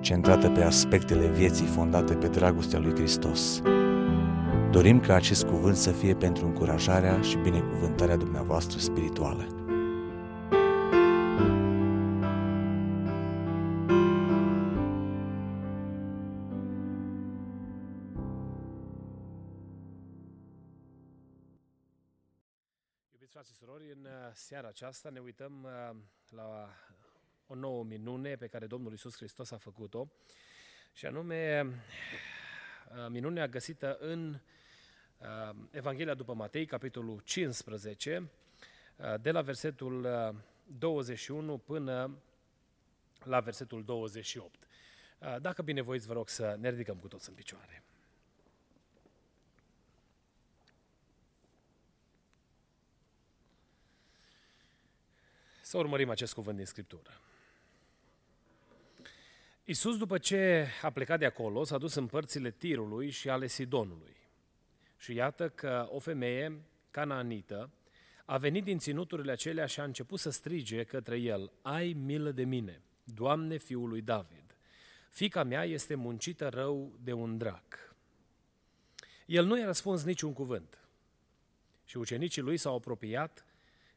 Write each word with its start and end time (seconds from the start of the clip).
centrată 0.00 0.50
pe 0.50 0.62
aspectele 0.62 1.26
vieții 1.26 1.66
fondate 1.66 2.14
pe 2.14 2.28
dragostea 2.28 2.78
lui 2.78 2.94
Hristos. 2.94 3.62
Dorim 4.70 5.00
ca 5.00 5.14
acest 5.14 5.44
cuvânt 5.44 5.76
să 5.76 5.90
fie 5.90 6.14
pentru 6.14 6.46
încurajarea 6.46 7.20
și 7.20 7.36
binecuvântarea 7.36 8.16
dumneavoastră 8.16 8.78
spirituală. 8.78 9.46
Iubiți 23.12 23.32
frați 23.32 23.50
și 23.50 23.56
surori, 23.56 23.92
în 23.92 24.04
uh, 24.04 24.30
seara 24.32 24.68
aceasta 24.68 25.08
ne 25.12 25.20
uităm 25.20 25.52
uh, 25.64 25.96
la 26.28 26.68
o 27.48 27.54
nouă 27.54 27.84
minune 27.84 28.36
pe 28.36 28.46
care 28.46 28.66
Domnul 28.66 28.92
Isus 28.92 29.16
Hristos 29.16 29.50
a 29.50 29.56
făcut-o 29.56 30.08
și 30.92 31.06
anume 31.06 31.66
uh, 31.66 33.06
minunea 33.08 33.46
găsită 33.46 33.96
în 34.00 34.40
Evanghelia 35.70 36.14
după 36.14 36.34
Matei, 36.34 36.66
capitolul 36.66 37.20
15, 37.24 38.30
de 39.20 39.30
la 39.30 39.42
versetul 39.42 40.08
21 40.64 41.58
până 41.58 42.18
la 43.24 43.40
versetul 43.40 43.84
28. 43.84 44.66
Dacă 45.40 45.62
binevoiți, 45.62 46.06
vă 46.06 46.12
rog 46.12 46.28
să 46.28 46.56
ne 46.58 46.70
ridicăm 46.70 46.96
cu 46.96 47.08
toți 47.08 47.28
în 47.28 47.34
picioare. 47.34 47.82
Să 55.60 55.78
urmărim 55.78 56.10
acest 56.10 56.34
cuvânt 56.34 56.56
din 56.56 56.66
Scriptură. 56.66 57.20
Iisus, 59.68 59.96
după 59.96 60.18
ce 60.18 60.66
a 60.82 60.90
plecat 60.90 61.18
de 61.18 61.24
acolo, 61.24 61.64
s-a 61.64 61.78
dus 61.78 61.94
în 61.94 62.06
părțile 62.06 62.50
Tirului 62.50 63.10
și 63.10 63.28
ale 63.28 63.46
Sidonului. 63.46 64.16
Și 64.96 65.14
iată 65.14 65.48
că 65.48 65.88
o 65.90 65.98
femeie 65.98 66.62
canaanită 66.90 67.70
a 68.24 68.36
venit 68.36 68.64
din 68.64 68.78
ținuturile 68.78 69.32
acelea 69.32 69.66
și 69.66 69.80
a 69.80 69.84
început 69.84 70.18
să 70.18 70.30
strige 70.30 70.84
către 70.84 71.16
el, 71.16 71.52
Ai 71.62 71.92
milă 71.92 72.30
de 72.30 72.44
mine, 72.44 72.82
Doamne, 73.04 73.56
fiul 73.56 73.88
lui 73.88 74.00
David! 74.00 74.56
Fica 75.10 75.42
mea 75.42 75.64
este 75.64 75.94
muncită 75.94 76.48
rău 76.48 76.92
de 77.02 77.12
un 77.12 77.38
drac. 77.38 77.94
El 79.26 79.44
nu 79.44 79.58
i-a 79.58 79.66
răspuns 79.66 80.04
niciun 80.04 80.32
cuvânt. 80.32 80.78
Și 81.84 81.96
ucenicii 81.96 82.42
lui 82.42 82.56
s-au 82.56 82.74
apropiat 82.74 83.44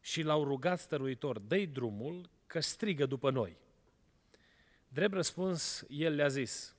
și 0.01 0.21
l-au 0.21 0.43
rugat 0.43 0.79
stăruitor, 0.79 1.39
dă 1.39 1.65
drumul 1.65 2.29
că 2.47 2.59
strigă 2.59 3.05
după 3.05 3.31
noi. 3.31 3.60
Drept 4.93 5.13
răspuns, 5.13 5.85
el 5.89 6.15
le-a 6.15 6.27
zis, 6.27 6.75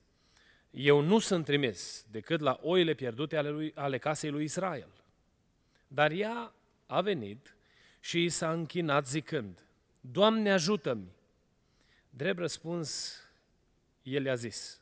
eu 0.71 1.01
nu 1.01 1.19
sunt 1.19 1.45
trimis 1.45 2.07
decât 2.11 2.41
la 2.41 2.59
oile 2.63 2.95
pierdute 2.95 3.37
ale, 3.37 3.49
lui, 3.49 3.73
ale 3.75 3.99
casei 3.99 4.31
lui 4.31 4.45
Israel. 4.45 4.89
Dar 5.89 6.11
ea 6.11 6.53
a 6.87 7.01
venit 7.01 7.57
și 8.01 8.25
i 8.25 8.29
s-a 8.29 8.53
închinat 8.53 9.09
zicând, 9.09 9.65
Doamne 10.01 10.53
ajută-mi! 10.53 11.09
Drept 12.11 12.39
răspuns, 12.39 13.17
el 14.03 14.23
le-a 14.23 14.35
zis, 14.35 14.81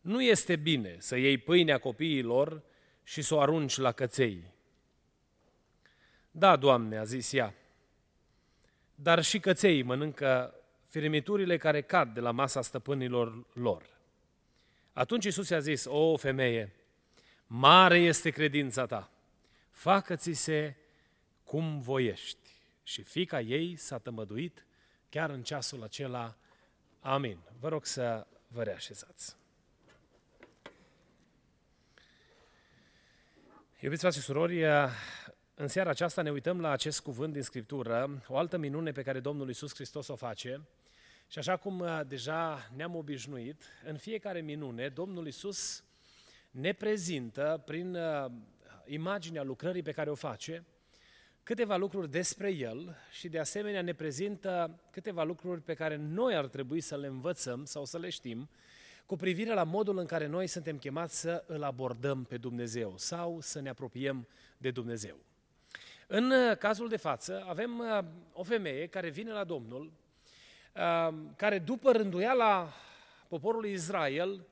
nu 0.00 0.22
este 0.22 0.56
bine 0.56 0.96
să 0.98 1.16
iei 1.16 1.38
pâinea 1.38 1.78
copiilor 1.78 2.62
și 3.02 3.22
să 3.22 3.34
o 3.34 3.40
arunci 3.40 3.76
la 3.76 3.92
căței. 3.92 4.44
Da, 6.30 6.56
Doamne, 6.56 6.96
a 6.96 7.04
zis 7.04 7.32
ea, 7.32 7.54
dar 8.94 9.22
și 9.22 9.40
căței 9.40 9.82
mănâncă 9.82 10.54
firmiturile 10.94 11.56
care 11.56 11.82
cad 11.82 12.14
de 12.14 12.20
la 12.20 12.30
masa 12.30 12.62
stăpânilor 12.62 13.46
lor. 13.52 13.86
Atunci 14.92 15.24
Isus 15.24 15.48
i-a 15.48 15.58
zis, 15.58 15.84
o 15.84 16.16
femeie, 16.16 16.74
mare 17.46 17.98
este 17.98 18.30
credința 18.30 18.86
ta, 18.86 19.10
facă-ți 19.70 20.32
se 20.32 20.76
cum 21.44 21.80
voiești. 21.80 22.50
Și 22.82 23.02
fica 23.02 23.40
ei 23.40 23.76
s-a 23.76 23.98
tămăduit 23.98 24.66
chiar 25.08 25.30
în 25.30 25.42
ceasul 25.42 25.82
acela. 25.82 26.36
Amin. 27.00 27.38
Vă 27.60 27.68
rog 27.68 27.86
să 27.86 28.26
vă 28.48 28.62
reașezați. 28.62 29.36
Iubiți 33.80 34.00
frați 34.00 34.16
și 34.16 34.22
surori, 34.22 34.64
în 35.54 35.68
seara 35.68 35.90
aceasta 35.90 36.22
ne 36.22 36.30
uităm 36.30 36.60
la 36.60 36.70
acest 36.70 37.00
cuvânt 37.00 37.32
din 37.32 37.42
Scriptură, 37.42 38.22
o 38.28 38.36
altă 38.36 38.56
minune 38.56 38.92
pe 38.92 39.02
care 39.02 39.20
Domnul 39.20 39.46
Iisus 39.46 39.74
Hristos 39.74 40.08
o 40.08 40.16
face. 40.16 40.66
Și 41.34 41.40
așa 41.40 41.56
cum 41.56 41.80
uh, 41.80 42.00
deja 42.06 42.70
ne-am 42.76 42.96
obișnuit, 42.96 43.62
în 43.84 43.96
fiecare 43.96 44.40
minune 44.40 44.88
Domnul 44.88 45.24
Iisus 45.24 45.84
ne 46.50 46.72
prezintă 46.72 47.62
prin 47.66 47.94
uh, 47.94 48.30
imaginea 48.86 49.42
lucrării 49.42 49.82
pe 49.82 49.92
care 49.92 50.10
o 50.10 50.14
face 50.14 50.64
câteva 51.42 51.76
lucruri 51.76 52.10
despre 52.10 52.50
El 52.50 52.96
și 53.10 53.28
de 53.28 53.38
asemenea 53.38 53.82
ne 53.82 53.92
prezintă 53.92 54.80
câteva 54.90 55.22
lucruri 55.22 55.60
pe 55.60 55.74
care 55.74 55.96
noi 55.96 56.34
ar 56.36 56.46
trebui 56.46 56.80
să 56.80 56.96
le 56.96 57.06
învățăm 57.06 57.64
sau 57.64 57.84
să 57.84 57.98
le 57.98 58.08
știm 58.08 58.48
cu 59.06 59.16
privire 59.16 59.54
la 59.54 59.64
modul 59.64 59.98
în 59.98 60.06
care 60.06 60.26
noi 60.26 60.46
suntem 60.46 60.78
chemați 60.78 61.20
să 61.20 61.44
îl 61.46 61.62
abordăm 61.62 62.24
pe 62.24 62.36
Dumnezeu 62.36 62.94
sau 62.96 63.40
să 63.40 63.60
ne 63.60 63.68
apropiem 63.68 64.28
de 64.56 64.70
Dumnezeu. 64.70 65.16
În 66.06 66.30
uh, 66.30 66.56
cazul 66.56 66.88
de 66.88 66.96
față 66.96 67.44
avem 67.48 67.78
uh, 67.78 68.04
o 68.32 68.42
femeie 68.42 68.86
care 68.86 69.08
vine 69.08 69.32
la 69.32 69.44
Domnul, 69.44 69.84
uh, 69.84 70.03
care 71.36 71.58
după 71.58 71.92
rânduiala 71.92 72.72
poporului 73.28 73.72
Israel 73.72 74.46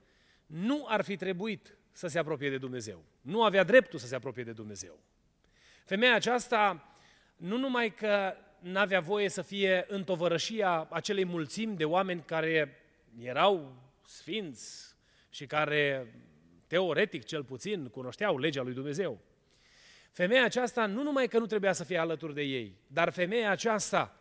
nu 0.46 0.84
ar 0.88 1.02
fi 1.02 1.16
trebuit 1.16 1.76
să 1.92 2.06
se 2.06 2.18
apropie 2.18 2.50
de 2.50 2.58
Dumnezeu. 2.58 3.04
Nu 3.20 3.42
avea 3.42 3.62
dreptul 3.62 3.98
să 3.98 4.06
se 4.06 4.14
apropie 4.14 4.44
de 4.44 4.52
Dumnezeu. 4.52 4.98
Femeia 5.84 6.14
aceasta 6.14 6.88
nu 7.36 7.56
numai 7.56 7.94
că 7.94 8.34
n-avea 8.58 9.00
voie 9.00 9.28
să 9.28 9.42
fie 9.42 9.84
în 9.88 10.04
tovărășia 10.04 10.88
acelei 10.90 11.24
mulțimi 11.24 11.76
de 11.76 11.84
oameni 11.84 12.22
care 12.22 12.76
erau 13.22 13.74
sfinți 14.06 14.94
și 15.30 15.46
care, 15.46 16.14
teoretic 16.66 17.24
cel 17.24 17.44
puțin, 17.44 17.88
cunoșteau 17.88 18.38
legea 18.38 18.62
lui 18.62 18.74
Dumnezeu, 18.74 19.20
Femeia 20.12 20.44
aceasta 20.44 20.86
nu 20.86 21.02
numai 21.02 21.28
că 21.28 21.38
nu 21.38 21.46
trebuia 21.46 21.72
să 21.72 21.84
fie 21.84 21.98
alături 21.98 22.34
de 22.34 22.42
ei, 22.42 22.76
dar 22.86 23.12
femeia 23.12 23.50
aceasta 23.50 24.16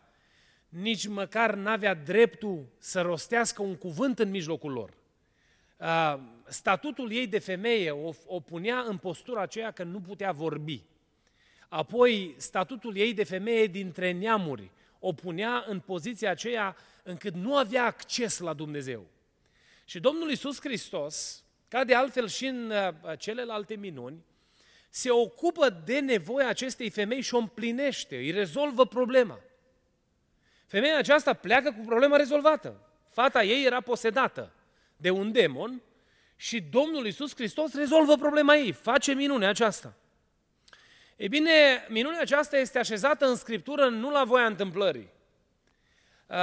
nici 0.71 1.07
măcar 1.07 1.55
n-avea 1.55 1.93
dreptul 1.93 2.65
să 2.77 3.01
rostească 3.01 3.61
un 3.61 3.75
cuvânt 3.75 4.19
în 4.19 4.29
mijlocul 4.29 4.71
lor. 4.71 4.93
Statutul 6.47 7.11
ei 7.11 7.27
de 7.27 7.39
femeie 7.39 7.91
o, 7.91 8.11
o 8.25 8.39
punea 8.39 8.79
în 8.79 8.97
postura 8.97 9.41
aceea 9.41 9.71
că 9.71 9.83
nu 9.83 9.99
putea 9.99 10.31
vorbi. 10.31 10.83
Apoi, 11.69 12.35
statutul 12.37 12.97
ei 12.97 13.13
de 13.13 13.23
femeie 13.23 13.67
dintre 13.67 14.11
neamuri 14.11 14.71
o 14.99 15.13
punea 15.13 15.63
în 15.67 15.79
poziția 15.79 16.29
aceea 16.29 16.75
încât 17.03 17.33
nu 17.33 17.55
avea 17.55 17.85
acces 17.85 18.39
la 18.39 18.53
Dumnezeu. 18.53 19.05
Și 19.85 19.99
Domnul 19.99 20.29
Iisus 20.29 20.59
Hristos, 20.59 21.43
ca 21.67 21.83
de 21.83 21.95
altfel 21.95 22.27
și 22.27 22.45
în 22.45 22.73
celelalte 23.17 23.75
minuni, 23.75 24.23
se 24.89 25.09
ocupă 25.09 25.81
de 25.85 25.99
nevoia 25.99 26.47
acestei 26.47 26.89
femei 26.89 27.21
și 27.21 27.33
o 27.33 27.37
împlinește, 27.37 28.15
îi 28.15 28.31
rezolvă 28.31 28.85
problema. 28.85 29.39
Femeia 30.71 30.97
aceasta 30.97 31.33
pleacă 31.33 31.71
cu 31.71 31.85
problema 31.85 32.15
rezolvată. 32.15 32.79
Fata 33.09 33.43
ei 33.43 33.65
era 33.65 33.81
posedată 33.81 34.53
de 34.97 35.09
un 35.09 35.31
demon 35.31 35.81
și 36.35 36.61
Domnul 36.61 37.05
Iisus 37.05 37.35
Hristos 37.35 37.73
rezolvă 37.73 38.15
problema 38.15 38.55
ei, 38.55 38.71
face 38.71 39.13
minunea 39.13 39.49
aceasta. 39.49 39.93
Ei 41.15 41.27
bine, 41.27 41.85
minunea 41.89 42.21
aceasta 42.21 42.57
este 42.57 42.79
așezată 42.79 43.25
în 43.25 43.35
Scriptură 43.35 43.89
nu 43.89 44.11
la 44.11 44.23
voia 44.23 44.45
întâmplării. 44.45 45.09
Uh, 46.27 46.37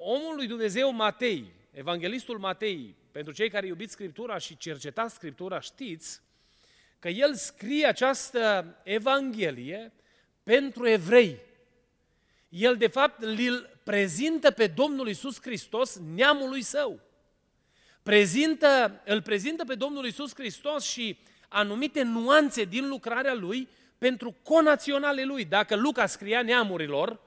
omul 0.00 0.34
lui 0.36 0.46
Dumnezeu 0.46 0.92
Matei, 0.92 1.52
evanghelistul 1.72 2.38
Matei, 2.38 2.96
pentru 3.12 3.32
cei 3.32 3.50
care 3.50 3.66
iubiți 3.66 3.92
Scriptura 3.92 4.38
și 4.38 4.56
cercetați 4.56 5.14
Scriptura, 5.14 5.60
știți 5.60 6.20
că 6.98 7.08
el 7.08 7.34
scrie 7.34 7.86
această 7.86 8.74
Evanghelie 8.82 9.92
pentru 10.42 10.88
evrei. 10.88 11.48
El, 12.50 12.76
de 12.76 12.86
fapt, 12.86 13.22
îl 13.22 13.70
prezintă 13.82 14.50
pe 14.50 14.66
Domnul 14.66 15.08
Isus 15.08 15.40
Hristos 15.40 16.00
neamului 16.14 16.62
său. 16.62 17.00
Prezintă, 18.02 19.00
îl 19.04 19.22
prezintă 19.22 19.64
pe 19.64 19.74
Domnul 19.74 20.06
Isus 20.06 20.34
Hristos 20.34 20.84
și 20.84 21.18
anumite 21.48 22.02
nuanțe 22.02 22.64
din 22.64 22.88
lucrarea 22.88 23.34
lui 23.34 23.68
pentru 23.98 24.36
conaționale 24.42 25.24
lui. 25.24 25.44
Dacă 25.44 25.76
Luca 25.76 26.06
scria 26.06 26.42
neamurilor 26.42 27.20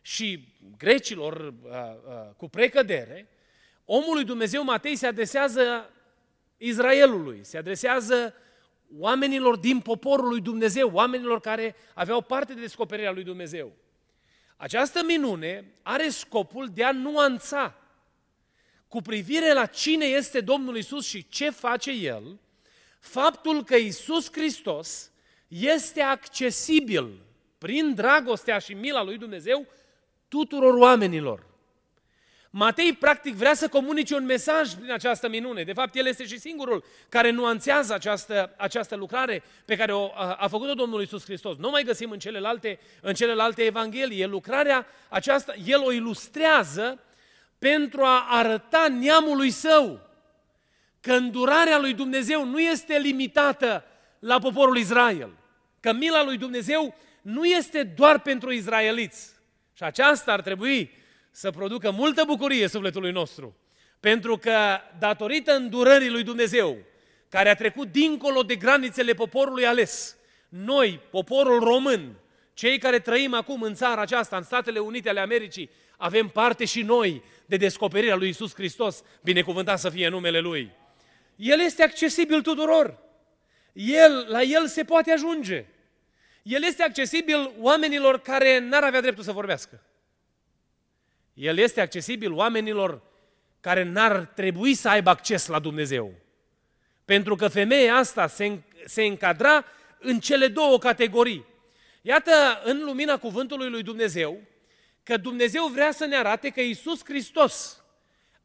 și 0.00 0.48
grecilor 0.76 1.54
uh, 1.62 1.72
uh, 1.72 2.34
cu 2.36 2.48
precădere, 2.48 3.28
omul 3.84 4.14
lui 4.14 4.24
Dumnezeu 4.24 4.64
Matei 4.64 4.96
se 4.96 5.06
adresează 5.06 5.90
Israelului, 6.56 7.40
se 7.42 7.58
adresează 7.58 8.34
oamenilor 8.98 9.56
din 9.56 9.80
poporul 9.80 10.28
lui 10.28 10.40
Dumnezeu, 10.40 10.90
oamenilor 10.92 11.40
care 11.40 11.76
aveau 11.94 12.20
parte 12.20 12.54
de 12.54 12.60
descoperirea 12.60 13.12
lui 13.12 13.24
Dumnezeu. 13.24 13.72
Această 14.60 15.02
minune 15.04 15.64
are 15.82 16.08
scopul 16.08 16.70
de 16.74 16.84
a 16.84 16.92
nuanța 16.92 17.74
cu 18.88 19.00
privire 19.00 19.52
la 19.52 19.66
cine 19.66 20.04
este 20.04 20.40
Domnul 20.40 20.76
Isus 20.76 21.06
și 21.06 21.28
ce 21.28 21.50
face 21.50 21.90
El, 21.90 22.38
faptul 23.00 23.64
că 23.64 23.76
Isus 23.76 24.32
Hristos 24.32 25.10
este 25.48 26.00
accesibil 26.00 27.20
prin 27.58 27.94
dragostea 27.94 28.58
și 28.58 28.74
mila 28.74 29.02
lui 29.02 29.18
Dumnezeu 29.18 29.66
tuturor 30.28 30.74
oamenilor. 30.74 31.46
Matei, 32.50 32.92
practic, 32.92 33.34
vrea 33.34 33.54
să 33.54 33.68
comunice 33.68 34.14
un 34.14 34.24
mesaj 34.24 34.74
prin 34.74 34.92
această 34.92 35.28
minune. 35.28 35.62
De 35.62 35.72
fapt, 35.72 35.94
el 35.94 36.06
este 36.06 36.26
și 36.26 36.38
singurul 36.38 36.84
care 37.08 37.30
nuanțează 37.30 37.94
această, 37.94 38.54
această 38.56 38.96
lucrare 38.96 39.42
pe 39.64 39.76
care 39.76 39.92
o, 39.92 40.10
a, 40.14 40.32
a 40.32 40.48
făcut-o 40.48 40.74
Domnul 40.74 41.02
Isus 41.02 41.24
Hristos. 41.24 41.56
Nu 41.56 41.70
mai 41.70 41.82
găsim 41.82 42.10
în 42.10 42.18
celelalte, 42.18 42.78
în 43.00 43.14
celelalte 43.14 43.62
evanghelii. 43.62 44.24
Lucrarea 44.24 44.86
aceasta, 45.08 45.54
el 45.64 45.82
o 45.84 45.92
ilustrează 45.92 47.00
pentru 47.58 48.02
a 48.02 48.26
arăta 48.28 48.88
neamului 48.88 49.50
său 49.50 50.00
că 51.00 51.12
îndurarea 51.12 51.78
lui 51.78 51.94
Dumnezeu 51.94 52.44
nu 52.44 52.60
este 52.60 52.98
limitată 52.98 53.84
la 54.18 54.38
poporul 54.38 54.76
Israel. 54.76 55.30
Că 55.80 55.92
mila 55.92 56.24
lui 56.24 56.36
Dumnezeu 56.36 56.94
nu 57.22 57.44
este 57.44 57.82
doar 57.82 58.20
pentru 58.20 58.52
izraeliți. 58.52 59.30
Și 59.72 59.82
aceasta 59.82 60.32
ar 60.32 60.40
trebui 60.40 60.90
să 61.30 61.50
producă 61.50 61.90
multă 61.90 62.22
bucurie 62.26 62.68
sufletului 62.68 63.12
nostru. 63.12 63.56
Pentru 64.00 64.36
că, 64.36 64.78
datorită 64.98 65.52
îndurării 65.52 66.10
lui 66.10 66.22
Dumnezeu, 66.22 66.76
care 67.28 67.48
a 67.48 67.54
trecut 67.54 67.92
dincolo 67.92 68.42
de 68.42 68.54
granițele 68.54 69.12
poporului 69.12 69.66
ales, 69.66 70.16
noi, 70.48 71.00
poporul 71.10 71.60
român, 71.60 72.14
cei 72.54 72.78
care 72.78 72.98
trăim 72.98 73.34
acum 73.34 73.62
în 73.62 73.74
țara 73.74 74.00
aceasta, 74.00 74.36
în 74.36 74.42
Statele 74.42 74.78
Unite 74.78 75.08
ale 75.08 75.20
Americii, 75.20 75.70
avem 75.96 76.28
parte 76.28 76.64
și 76.64 76.82
noi 76.82 77.22
de 77.46 77.56
descoperirea 77.56 78.16
lui 78.16 78.28
Isus 78.28 78.54
Hristos, 78.54 79.02
binecuvântat 79.22 79.78
să 79.78 79.90
fie 79.90 80.08
numele 80.08 80.38
Lui. 80.40 80.70
El 81.36 81.60
este 81.60 81.82
accesibil 81.82 82.42
tuturor. 82.42 82.98
El, 83.72 84.26
la 84.28 84.42
El 84.42 84.66
se 84.66 84.84
poate 84.84 85.12
ajunge. 85.12 85.66
El 86.42 86.62
este 86.62 86.82
accesibil 86.82 87.52
oamenilor 87.58 88.20
care 88.20 88.58
n-ar 88.58 88.82
avea 88.82 89.00
dreptul 89.00 89.24
să 89.24 89.32
vorbească. 89.32 89.82
El 91.38 91.58
este 91.58 91.80
accesibil 91.80 92.32
oamenilor 92.32 93.02
care 93.60 93.82
n-ar 93.82 94.18
trebui 94.18 94.74
să 94.74 94.88
aibă 94.88 95.10
acces 95.10 95.46
la 95.46 95.58
Dumnezeu. 95.58 96.12
Pentru 97.04 97.34
că 97.34 97.48
femeia 97.48 97.94
asta 97.94 98.26
se, 98.26 98.60
se 98.86 99.02
încadra 99.02 99.64
în 99.98 100.20
cele 100.20 100.48
două 100.48 100.78
categorii. 100.78 101.44
Iată, 102.02 102.30
în 102.64 102.84
lumina 102.84 103.18
cuvântului 103.18 103.70
lui 103.70 103.82
Dumnezeu, 103.82 104.40
că 105.02 105.16
Dumnezeu 105.16 105.66
vrea 105.66 105.90
să 105.90 106.04
ne 106.04 106.16
arate 106.16 106.48
că 106.48 106.60
Isus 106.60 107.04
Hristos 107.04 107.84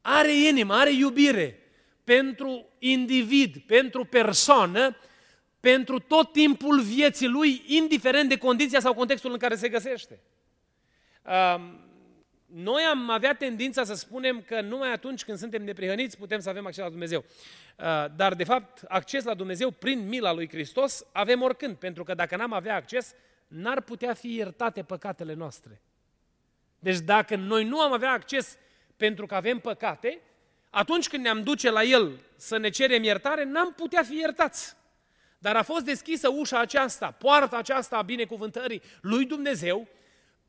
are 0.02 0.34
inimă, 0.34 0.74
are 0.74 0.92
iubire 0.92 1.60
pentru 2.04 2.66
individ, 2.80 3.58
pentru 3.58 4.06
persoană, 4.06 4.98
pentru 5.60 6.00
tot 6.00 6.32
timpul 6.32 6.82
vieții 6.82 7.28
lui, 7.28 7.64
indiferent 7.68 8.30
de 8.30 8.38
condiția 8.38 8.80
sau 8.80 8.94
contextul 8.94 9.32
în 9.32 9.38
care 9.38 9.56
se 9.56 9.70
găsește. 9.70 10.20
Noi 12.56 12.82
am 12.84 13.10
avea 13.10 13.36
tendința 13.36 13.84
să 13.84 13.94
spunem 13.94 14.42
că 14.42 14.62
numai 14.62 14.92
atunci 14.92 15.24
când 15.24 15.38
suntem 15.38 15.64
neprihăniți 15.64 16.18
putem 16.18 16.40
să 16.40 16.50
avem 16.50 16.66
acces 16.66 16.84
la 16.84 16.90
Dumnezeu. 16.90 17.24
Dar, 18.16 18.34
de 18.34 18.44
fapt, 18.44 18.84
acces 18.88 19.24
la 19.24 19.34
Dumnezeu 19.34 19.72
prin 19.72 20.08
mila 20.08 20.34
lui 20.34 20.50
Hristos 20.50 21.06
avem 21.12 21.42
oricând, 21.42 21.76
pentru 21.76 22.04
că 22.04 22.14
dacă 22.14 22.36
n-am 22.36 22.54
avea 22.54 22.76
acces, 22.76 23.14
n-ar 23.48 23.82
putea 23.82 24.14
fi 24.14 24.36
iertate 24.36 24.84
păcatele 24.84 25.34
noastre. 25.34 25.82
Deci 26.80 27.00
dacă 27.00 27.36
noi 27.36 27.64
nu 27.64 27.80
am 27.80 27.94
avea 27.94 28.12
acces 28.12 28.58
pentru 28.98 29.26
că 29.26 29.36
avem 29.36 29.60
păcate, 29.60 30.20
atunci 30.70 31.08
când 31.08 31.24
ne-am 31.24 31.44
duce 31.44 31.70
la 31.70 31.84
El 31.84 32.20
să 32.36 32.58
ne 32.58 32.70
cerem 32.70 33.04
iertare, 33.04 33.44
n-am 33.44 33.74
putea 33.74 34.04
fi 34.04 34.18
iertați. 34.18 34.76
Dar 35.38 35.56
a 35.56 35.64
fost 35.64 35.86
deschisă 35.86 36.30
ușa 36.30 36.60
aceasta, 36.60 37.12
poarta 37.12 37.58
aceasta 37.58 37.98
a 37.98 38.02
binecuvântării 38.02 38.82
lui 39.02 39.26
Dumnezeu, 39.26 39.88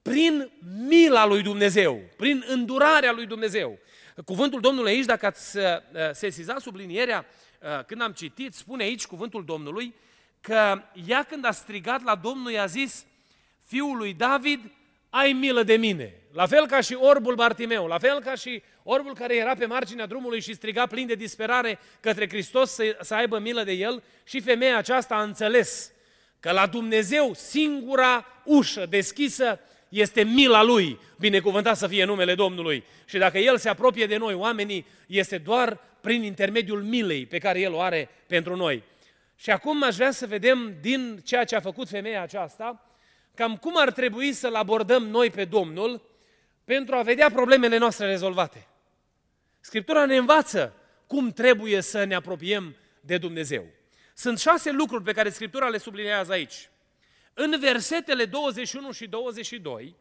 prin 0.05 0.51
mila 0.89 1.27
lui 1.27 1.43
Dumnezeu, 1.43 2.01
prin 2.17 2.45
îndurarea 2.49 3.13
lui 3.13 3.27
Dumnezeu. 3.27 3.79
Cuvântul 4.25 4.61
Domnului 4.61 4.91
aici, 4.93 5.05
dacă 5.05 5.27
ați 5.27 5.57
uh, 5.57 5.65
sesizat 6.13 6.61
sublinierea 6.61 7.27
uh, 7.61 7.85
când 7.85 8.03
am 8.03 8.13
citit, 8.13 8.55
spune 8.55 8.83
aici 8.83 9.07
cuvântul 9.07 9.45
Domnului 9.45 9.95
că 10.41 10.83
ea 11.07 11.23
când 11.23 11.45
a 11.45 11.51
strigat 11.51 12.03
la 12.03 12.15
Domnul 12.15 12.51
i-a 12.51 12.67
zis, 12.67 13.07
fiul 13.67 13.97
lui 13.97 14.15
David, 14.15 14.61
ai 15.11 15.33
milă 15.33 15.63
de 15.63 15.77
mine. 15.77 16.15
La 16.33 16.47
fel 16.47 16.67
ca 16.67 16.81
și 16.81 16.95
orbul 16.95 17.35
Bartimeu, 17.35 17.87
la 17.87 17.99
fel 17.99 18.21
ca 18.21 18.35
și 18.35 18.63
orbul 18.83 19.15
care 19.15 19.37
era 19.37 19.55
pe 19.55 19.67
marginea 19.67 20.07
drumului 20.07 20.41
și 20.41 20.55
striga 20.55 20.87
plin 20.87 21.07
de 21.07 21.15
disperare 21.15 21.79
către 22.01 22.29
Hristos 22.29 22.71
să, 22.71 22.97
să 23.01 23.15
aibă 23.15 23.39
milă 23.39 23.63
de 23.65 23.73
el 23.73 24.03
și 24.25 24.41
femeia 24.41 24.77
aceasta 24.77 25.15
a 25.15 25.23
înțeles 25.23 25.93
că 26.41 26.51
la 26.51 26.67
Dumnezeu 26.67 27.35
singura 27.35 28.27
ușă 28.45 28.87
deschisă 28.87 29.61
este 29.89 30.23
mila 30.23 30.63
Lui, 30.63 30.99
binecuvântat 31.19 31.77
să 31.77 31.87
fie 31.87 32.05
numele 32.05 32.35
Domnului. 32.35 32.85
Și 33.05 33.19
dacă 33.19 33.39
El 33.39 33.59
se 33.59 33.69
apropie 33.69 34.07
de 34.07 34.17
noi, 34.17 34.35
oamenii, 34.35 34.87
este 35.07 35.39
doar 35.39 35.81
prin 36.01 36.23
intermediul 36.23 36.83
milei 36.83 37.27
pe 37.27 37.39
care 37.39 37.61
El 37.61 37.73
o 37.73 37.81
are 37.81 38.09
pentru 38.27 38.57
noi. 38.57 38.83
Și 39.37 39.51
acum 39.51 39.83
aș 39.83 39.95
vrea 39.95 40.11
să 40.11 40.27
vedem 40.27 40.75
din 40.81 41.21
ceea 41.25 41.45
ce 41.45 41.57
a 41.57 41.61
făcut 41.61 41.89
femeia 41.89 42.23
aceasta, 42.23 42.89
cam 43.35 43.57
cum 43.57 43.73
ar 43.77 43.93
trebui 43.93 44.33
să-L 44.33 44.55
abordăm 44.55 45.07
noi 45.07 45.31
pe 45.31 45.45
Domnul 45.45 46.03
pentru 46.65 46.95
a 46.95 47.03
vedea 47.03 47.31
problemele 47.31 47.77
noastre 47.77 48.07
rezolvate. 48.07 48.67
Scriptura 49.61 50.05
ne 50.05 50.17
învață 50.17 50.75
cum 51.07 51.31
trebuie 51.31 51.81
să 51.81 52.05
ne 52.05 52.15
apropiem 52.15 52.77
de 53.01 53.19
Dumnezeu. 53.19 53.65
Sunt 54.15 54.39
șase 54.39 54.71
lucruri 54.71 55.05
pe 55.05 55.13
care 55.13 55.29
Scriptura 55.29 55.69
le 55.69 55.79
sublinează 55.79 56.33
aici. 56.33 56.69
În 57.35 57.57
versetele 57.61 58.25
21 58.25 58.93
și 58.93 59.07
22, 59.07 59.95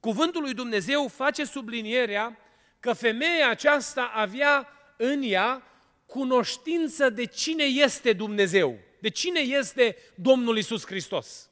cuvântul 0.00 0.42
lui 0.42 0.54
Dumnezeu 0.54 1.08
face 1.08 1.44
sublinierea 1.44 2.38
că 2.80 2.92
femeia 2.92 3.48
aceasta 3.48 4.10
avea 4.14 4.68
în 4.96 5.22
ea 5.22 5.62
cunoștință 6.06 7.10
de 7.10 7.24
cine 7.24 7.64
este 7.64 8.12
Dumnezeu, 8.12 8.78
de 9.00 9.08
cine 9.08 9.40
este 9.40 9.96
Domnul 10.14 10.58
Isus 10.58 10.86
Hristos. 10.86 11.50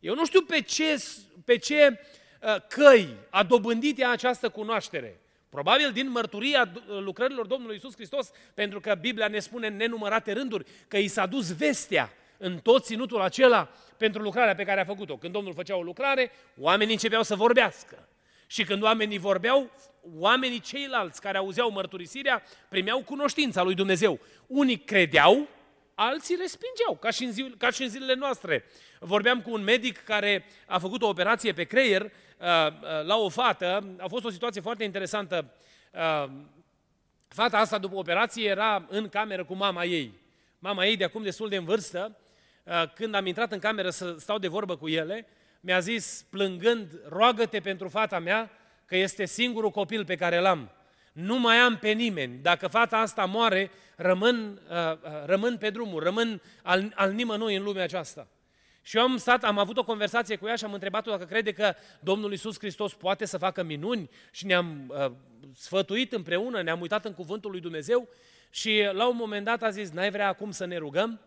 Eu 0.00 0.14
nu 0.14 0.26
știu 0.26 0.42
pe 0.42 0.60
ce, 0.60 1.04
pe 1.44 1.56
ce 1.56 2.00
uh, 2.42 2.56
căi 2.68 3.08
a 3.30 3.42
dobândit 3.42 3.98
ea 3.98 4.10
această 4.10 4.48
cunoaștere. 4.48 5.20
Probabil 5.48 5.92
din 5.92 6.10
mărturia 6.10 6.72
lucrărilor 6.86 7.46
Domnului 7.46 7.76
Isus 7.76 7.94
Hristos, 7.94 8.30
pentru 8.54 8.80
că 8.80 8.94
Biblia 9.00 9.28
ne 9.28 9.38
spune 9.38 9.66
în 9.66 9.76
nenumărate 9.76 10.32
rânduri 10.32 10.66
că 10.88 10.96
i 10.96 11.08
s-a 11.08 11.26
dus 11.26 11.56
vestea 11.56 12.12
în 12.38 12.58
tot 12.58 12.84
ținutul 12.84 13.20
acela 13.20 13.68
pentru 13.96 14.22
lucrarea 14.22 14.54
pe 14.54 14.64
care 14.64 14.80
a 14.80 14.84
făcut-o. 14.84 15.16
Când 15.16 15.32
Domnul 15.32 15.54
făcea 15.54 15.76
o 15.76 15.82
lucrare, 15.82 16.30
oamenii 16.58 16.92
începeau 16.92 17.22
să 17.22 17.34
vorbească. 17.34 18.08
Și 18.46 18.64
când 18.64 18.82
oamenii 18.82 19.18
vorbeau, 19.18 19.70
oamenii 20.18 20.60
ceilalți 20.60 21.20
care 21.20 21.38
auzeau 21.38 21.70
mărturisirea 21.70 22.42
primeau 22.68 23.02
cunoștința 23.02 23.62
lui 23.62 23.74
Dumnezeu. 23.74 24.20
Unii 24.46 24.78
credeau, 24.78 25.48
alții 25.94 26.36
respingeau, 26.36 26.96
ca 27.00 27.10
și, 27.10 27.24
în 27.24 27.32
zi, 27.32 27.54
ca 27.58 27.70
și 27.70 27.82
în 27.82 27.88
zilele 27.88 28.14
noastre. 28.14 28.64
Vorbeam 29.00 29.42
cu 29.42 29.52
un 29.52 29.62
medic 29.62 30.04
care 30.04 30.44
a 30.66 30.78
făcut 30.78 31.02
o 31.02 31.08
operație 31.08 31.52
pe 31.52 31.64
creier 31.64 32.02
uh, 32.02 32.08
uh, 32.38 33.04
la 33.04 33.16
o 33.16 33.28
fată. 33.28 33.96
A 33.98 34.06
fost 34.08 34.24
o 34.24 34.30
situație 34.30 34.60
foarte 34.60 34.84
interesantă. 34.84 35.54
Uh, 35.92 36.30
fata 37.28 37.58
asta, 37.58 37.78
după 37.78 37.96
operație, 37.96 38.48
era 38.48 38.86
în 38.88 39.08
cameră 39.08 39.44
cu 39.44 39.54
mama 39.54 39.84
ei. 39.84 40.12
Mama 40.58 40.86
ei, 40.86 40.96
de 40.96 41.04
acum 41.04 41.22
destul 41.22 41.48
de 41.48 41.56
în 41.56 41.64
vârstă, 41.64 42.16
când 42.94 43.14
am 43.14 43.26
intrat 43.26 43.52
în 43.52 43.58
cameră 43.58 43.90
să 43.90 44.14
stau 44.18 44.38
de 44.38 44.48
vorbă 44.48 44.76
cu 44.76 44.88
ele, 44.88 45.26
mi-a 45.60 45.78
zis, 45.78 46.26
plângând, 46.30 47.00
roagă-te 47.08 47.60
pentru 47.60 47.88
fata 47.88 48.18
mea, 48.18 48.50
că 48.86 48.96
este 48.96 49.24
singurul 49.24 49.70
copil 49.70 50.04
pe 50.04 50.16
care 50.16 50.38
l-am. 50.38 50.70
Nu 51.12 51.38
mai 51.38 51.56
am 51.56 51.78
pe 51.78 51.90
nimeni. 51.90 52.38
Dacă 52.42 52.66
fata 52.66 52.98
asta 52.98 53.24
moare, 53.24 53.70
rămân, 53.96 54.60
uh, 54.70 54.76
uh, 54.76 55.24
rămân 55.24 55.56
pe 55.56 55.70
drumul, 55.70 56.02
rămân 56.02 56.42
al, 56.62 56.92
al 56.94 57.12
nimănui 57.12 57.56
în 57.56 57.62
lumea 57.62 57.82
aceasta. 57.82 58.28
Și 58.82 58.96
eu 58.96 59.02
am 59.02 59.16
stat, 59.16 59.44
am 59.44 59.58
avut 59.58 59.76
o 59.76 59.84
conversație 59.84 60.36
cu 60.36 60.46
ea 60.46 60.56
și 60.56 60.64
am 60.64 60.72
întrebat-o 60.72 61.10
dacă 61.10 61.24
crede 61.24 61.52
că 61.52 61.74
Domnul 62.00 62.32
Isus 62.32 62.58
Hristos 62.58 62.94
poate 62.94 63.24
să 63.24 63.38
facă 63.38 63.62
minuni 63.62 64.10
și 64.30 64.46
ne-am 64.46 64.94
uh, 64.98 65.12
sfătuit 65.54 66.12
împreună, 66.12 66.62
ne-am 66.62 66.80
uitat 66.80 67.04
în 67.04 67.14
cuvântul 67.14 67.50
lui 67.50 67.60
Dumnezeu 67.60 68.08
și 68.50 68.88
la 68.92 69.08
un 69.08 69.16
moment 69.16 69.44
dat 69.44 69.62
a 69.62 69.70
zis, 69.70 69.90
n-ai 69.90 70.10
vrea 70.10 70.28
acum 70.28 70.50
să 70.50 70.64
ne 70.64 70.76
rugăm? 70.76 71.20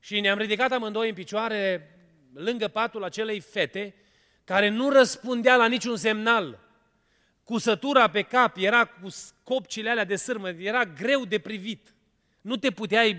Și 0.00 0.20
ne-am 0.20 0.38
ridicat 0.38 0.72
amândoi 0.72 1.08
în 1.08 1.14
picioare 1.14 1.90
lângă 2.34 2.68
patul 2.68 3.04
acelei 3.04 3.40
fete 3.40 3.94
care 4.44 4.68
nu 4.68 4.90
răspundea 4.90 5.56
la 5.56 5.66
niciun 5.66 5.96
semnal. 5.96 6.58
Cusătura 7.44 8.10
pe 8.10 8.22
cap 8.22 8.56
era 8.56 8.84
cu 8.84 9.08
copcile 9.42 9.90
alea 9.90 10.04
de 10.04 10.16
sârmă, 10.16 10.48
era 10.48 10.84
greu 10.84 11.24
de 11.24 11.38
privit. 11.38 11.94
Nu 12.40 12.56
te 12.56 12.70
puteai 12.70 13.10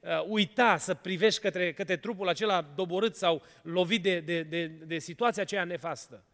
uh, 0.00 0.24
uita 0.26 0.76
să 0.76 0.94
privești 0.94 1.40
către, 1.40 1.72
către 1.72 1.96
trupul 1.96 2.28
acela 2.28 2.60
doborât 2.62 3.16
sau 3.16 3.42
lovit 3.62 4.02
de, 4.02 4.20
de, 4.20 4.42
de, 4.42 4.66
de 4.66 4.98
situația 4.98 5.42
aceea 5.42 5.64
nefastă. 5.64 6.24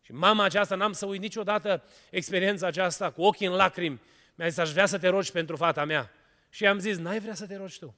Și 0.00 0.12
mama 0.12 0.44
aceasta, 0.44 0.74
n-am 0.74 0.92
să 0.92 1.06
uit 1.06 1.20
niciodată 1.20 1.84
experiența 2.10 2.66
aceasta 2.66 3.10
cu 3.10 3.22
ochii 3.22 3.46
în 3.46 3.52
lacrimi, 3.52 4.00
mi-a 4.34 4.48
zis, 4.48 4.58
aș 4.58 4.70
vrea 4.72 4.86
să 4.86 4.98
te 4.98 5.08
rogi 5.08 5.32
pentru 5.32 5.56
fata 5.56 5.84
mea. 5.84 6.10
Și 6.50 6.66
am 6.66 6.78
zis, 6.78 6.96
n-ai 6.98 7.18
vrea 7.18 7.34
să 7.34 7.46
te 7.46 7.56
rogi 7.56 7.78
tu. 7.78 7.94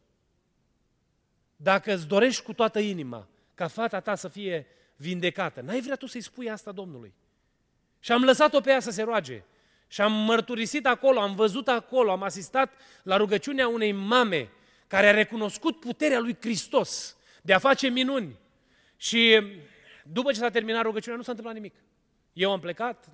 Dacă 1.63 1.95
îți 1.95 2.07
dorești 2.07 2.43
cu 2.43 2.53
toată 2.53 2.79
inima 2.79 3.29
ca 3.55 3.67
fata 3.67 4.01
ta 4.01 4.15
să 4.15 4.29
fie 4.29 4.67
vindecată, 4.97 5.61
n-ai 5.61 5.81
vrea 5.81 5.97
tu 5.97 6.07
să-i 6.07 6.21
spui 6.21 6.51
asta 6.51 6.73
Domnului. 6.73 7.15
Și 8.01 8.13
am 8.13 8.23
lăsat-o 8.23 8.61
pe 8.61 8.71
ea 8.71 8.81
să 8.81 8.91
se 8.91 9.03
roage. 9.03 9.43
Și 9.87 10.01
am 10.01 10.13
mărturisit 10.13 10.87
acolo, 10.87 11.21
am 11.21 11.35
văzut 11.35 11.69
acolo, 11.69 12.11
am 12.11 12.23
asistat 12.23 12.73
la 13.03 13.17
rugăciunea 13.17 13.69
unei 13.69 13.93
mame 13.93 14.51
care 14.87 15.07
a 15.07 15.11
recunoscut 15.11 15.81
puterea 15.81 16.19
lui 16.19 16.37
Hristos 16.41 17.17
de 17.43 17.53
a 17.53 17.59
face 17.59 17.89
minuni. 17.89 18.39
Și 18.97 19.41
după 20.05 20.33
ce 20.33 20.39
s-a 20.39 20.51
terminat 20.51 20.83
rugăciunea, 20.83 21.17
nu 21.17 21.23
s-a 21.23 21.31
întâmplat 21.31 21.57
nimic. 21.57 21.75
Eu 22.33 22.53
am 22.53 22.61
plecat, 22.61 23.09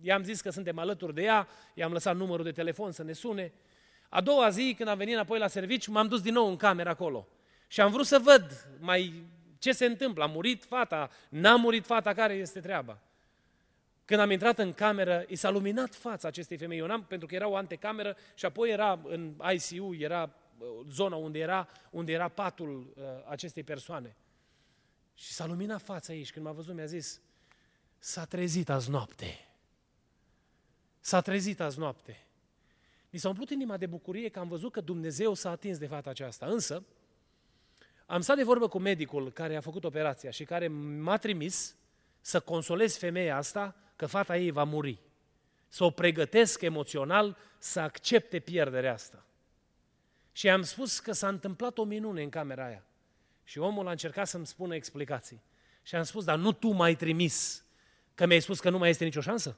i-am 0.00 0.22
zis 0.22 0.40
că 0.40 0.50
suntem 0.50 0.78
alături 0.78 1.14
de 1.14 1.22
ea, 1.22 1.48
i-am 1.74 1.92
lăsat 1.92 2.16
numărul 2.16 2.44
de 2.44 2.52
telefon 2.52 2.92
să 2.92 3.02
ne 3.02 3.12
sune. 3.12 3.52
A 4.08 4.20
doua 4.20 4.48
zi, 4.48 4.74
când 4.76 4.88
am 4.88 4.98
venit 4.98 5.14
înapoi 5.14 5.38
la 5.38 5.46
serviciu, 5.46 5.90
m-am 5.90 6.08
dus 6.08 6.20
din 6.20 6.32
nou 6.32 6.48
în 6.48 6.56
cameră 6.56 6.88
acolo. 6.88 7.28
Și 7.68 7.80
am 7.80 7.90
vrut 7.90 8.06
să 8.06 8.18
văd 8.18 8.68
mai 8.80 9.26
ce 9.58 9.72
se 9.72 9.84
întâmplă. 9.84 10.22
A 10.22 10.26
murit 10.26 10.64
fata, 10.64 11.10
n-a 11.28 11.56
murit 11.56 11.86
fata, 11.86 12.14
care 12.14 12.34
este 12.34 12.60
treaba? 12.60 12.98
Când 14.04 14.20
am 14.20 14.30
intrat 14.30 14.58
în 14.58 14.72
cameră, 14.72 15.24
i 15.28 15.36
s-a 15.36 15.50
luminat 15.50 15.94
fața 15.94 16.28
acestei 16.28 16.56
femei. 16.56 16.78
Eu 16.78 16.86
n-am, 16.86 17.04
pentru 17.04 17.26
că 17.26 17.34
era 17.34 17.48
o 17.48 17.56
antecameră 17.56 18.16
și 18.34 18.44
apoi 18.44 18.70
era 18.70 19.00
în 19.04 19.34
ICU, 19.52 19.94
era 19.94 20.34
uh, 20.58 20.66
zona 20.90 21.16
unde 21.16 21.38
era, 21.38 21.68
unde 21.90 22.12
era 22.12 22.28
patul 22.28 22.92
uh, 22.96 23.04
acestei 23.28 23.62
persoane. 23.62 24.16
Și 25.14 25.32
s-a 25.32 25.46
luminat 25.46 25.82
fața 25.82 26.12
ei 26.12 26.22
și 26.22 26.32
când 26.32 26.44
m-a 26.44 26.52
văzut 26.52 26.74
mi-a 26.74 26.84
zis, 26.84 27.20
s-a 27.98 28.24
trezit 28.24 28.68
azi 28.68 28.90
noapte. 28.90 29.48
S-a 31.00 31.20
trezit 31.20 31.60
azi 31.60 31.78
noapte. 31.78 32.26
Mi 33.10 33.18
s-a 33.18 33.28
umplut 33.28 33.50
inima 33.50 33.76
de 33.76 33.86
bucurie 33.86 34.28
că 34.28 34.38
am 34.38 34.48
văzut 34.48 34.72
că 34.72 34.80
Dumnezeu 34.80 35.34
s-a 35.34 35.50
atins 35.50 35.78
de 35.78 35.86
fata 35.86 36.10
aceasta. 36.10 36.46
Însă, 36.46 36.84
am 38.10 38.20
stat 38.20 38.36
de 38.36 38.42
vorbă 38.42 38.68
cu 38.68 38.78
medicul 38.78 39.32
care 39.32 39.56
a 39.56 39.60
făcut 39.60 39.84
operația 39.84 40.30
și 40.30 40.44
care 40.44 40.68
m-a 40.68 41.16
trimis 41.16 41.76
să 42.20 42.40
consolez 42.40 42.96
femeia 42.96 43.36
asta 43.36 43.76
că 43.96 44.06
fata 44.06 44.36
ei 44.36 44.50
va 44.50 44.64
muri. 44.64 44.98
Să 45.68 45.84
o 45.84 45.90
pregătesc 45.90 46.60
emoțional 46.60 47.36
să 47.58 47.80
accepte 47.80 48.38
pierderea 48.38 48.92
asta. 48.92 49.24
Și 50.32 50.48
am 50.48 50.62
spus 50.62 50.98
că 50.98 51.12
s-a 51.12 51.28
întâmplat 51.28 51.78
o 51.78 51.84
minune 51.84 52.22
în 52.22 52.28
camera 52.28 52.66
aia. 52.66 52.84
Și 53.44 53.58
omul 53.58 53.86
a 53.86 53.90
încercat 53.90 54.26
să-mi 54.26 54.46
spună 54.46 54.74
explicații. 54.74 55.42
Și 55.82 55.94
am 55.94 56.02
spus, 56.02 56.24
dar 56.24 56.38
nu 56.38 56.52
tu 56.52 56.68
m-ai 56.68 56.94
trimis, 56.94 57.64
că 58.14 58.26
mi-ai 58.26 58.40
spus 58.40 58.60
că 58.60 58.70
nu 58.70 58.78
mai 58.78 58.90
este 58.90 59.04
nicio 59.04 59.20
șansă? 59.20 59.56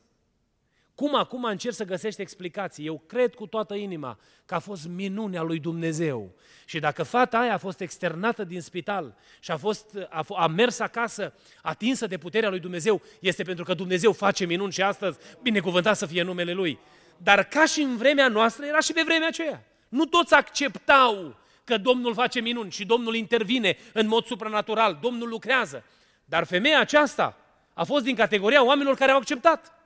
Cum 0.94 1.14
acum 1.14 1.44
încerc 1.44 1.74
să 1.74 1.84
găsești 1.84 2.20
explicații? 2.20 2.86
Eu 2.86 3.02
cred 3.06 3.34
cu 3.34 3.46
toată 3.46 3.74
inima 3.74 4.18
că 4.46 4.54
a 4.54 4.58
fost 4.58 4.86
minunea 4.86 5.42
lui 5.42 5.58
Dumnezeu. 5.58 6.34
Și 6.64 6.78
dacă 6.78 7.02
fata 7.02 7.38
aia 7.38 7.54
a 7.54 7.58
fost 7.58 7.80
externată 7.80 8.44
din 8.44 8.60
spital 8.60 9.14
și 9.40 9.50
a, 9.50 9.56
fost, 9.56 9.98
a, 10.08 10.24
a 10.28 10.46
mers 10.46 10.78
acasă 10.78 11.34
atinsă 11.62 12.06
de 12.06 12.18
puterea 12.18 12.48
lui 12.48 12.60
Dumnezeu, 12.60 13.02
este 13.20 13.42
pentru 13.42 13.64
că 13.64 13.74
Dumnezeu 13.74 14.12
face 14.12 14.44
minuni 14.44 14.72
și 14.72 14.82
astăzi, 14.82 15.18
binecuvântat 15.42 15.96
să 15.96 16.06
fie 16.06 16.22
numele 16.22 16.52
Lui. 16.52 16.78
Dar 17.16 17.44
ca 17.44 17.66
și 17.66 17.80
în 17.80 17.96
vremea 17.96 18.28
noastră, 18.28 18.64
era 18.66 18.80
și 18.80 18.92
pe 18.92 19.02
vremea 19.04 19.28
aceea. 19.28 19.64
Nu 19.88 20.04
toți 20.04 20.34
acceptau 20.34 21.36
că 21.64 21.78
Domnul 21.78 22.14
face 22.14 22.40
minuni 22.40 22.70
și 22.70 22.86
Domnul 22.86 23.14
intervine 23.14 23.76
în 23.92 24.06
mod 24.06 24.24
supranatural, 24.24 24.98
Domnul 25.02 25.28
lucrează. 25.28 25.84
Dar 26.24 26.44
femeia 26.44 26.80
aceasta 26.80 27.36
a 27.74 27.84
fost 27.84 28.04
din 28.04 28.14
categoria 28.14 28.64
oamenilor 28.64 28.96
care 28.96 29.10
au 29.10 29.18
acceptat 29.18 29.79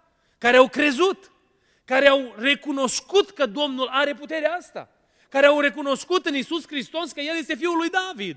care 0.45 0.57
au 0.57 0.69
crezut, 0.69 1.31
care 1.85 2.07
au 2.07 2.35
recunoscut 2.37 3.31
că 3.31 3.47
Domnul 3.47 3.89
are 3.91 4.15
puterea 4.15 4.53
asta, 4.53 4.89
care 5.29 5.47
au 5.47 5.61
recunoscut 5.61 6.27
în 6.27 6.35
Isus 6.35 6.67
Hristos 6.67 7.13
că 7.13 7.21
El 7.21 7.37
este 7.37 7.55
Fiul 7.55 7.77
lui 7.77 7.89
David. 7.89 8.37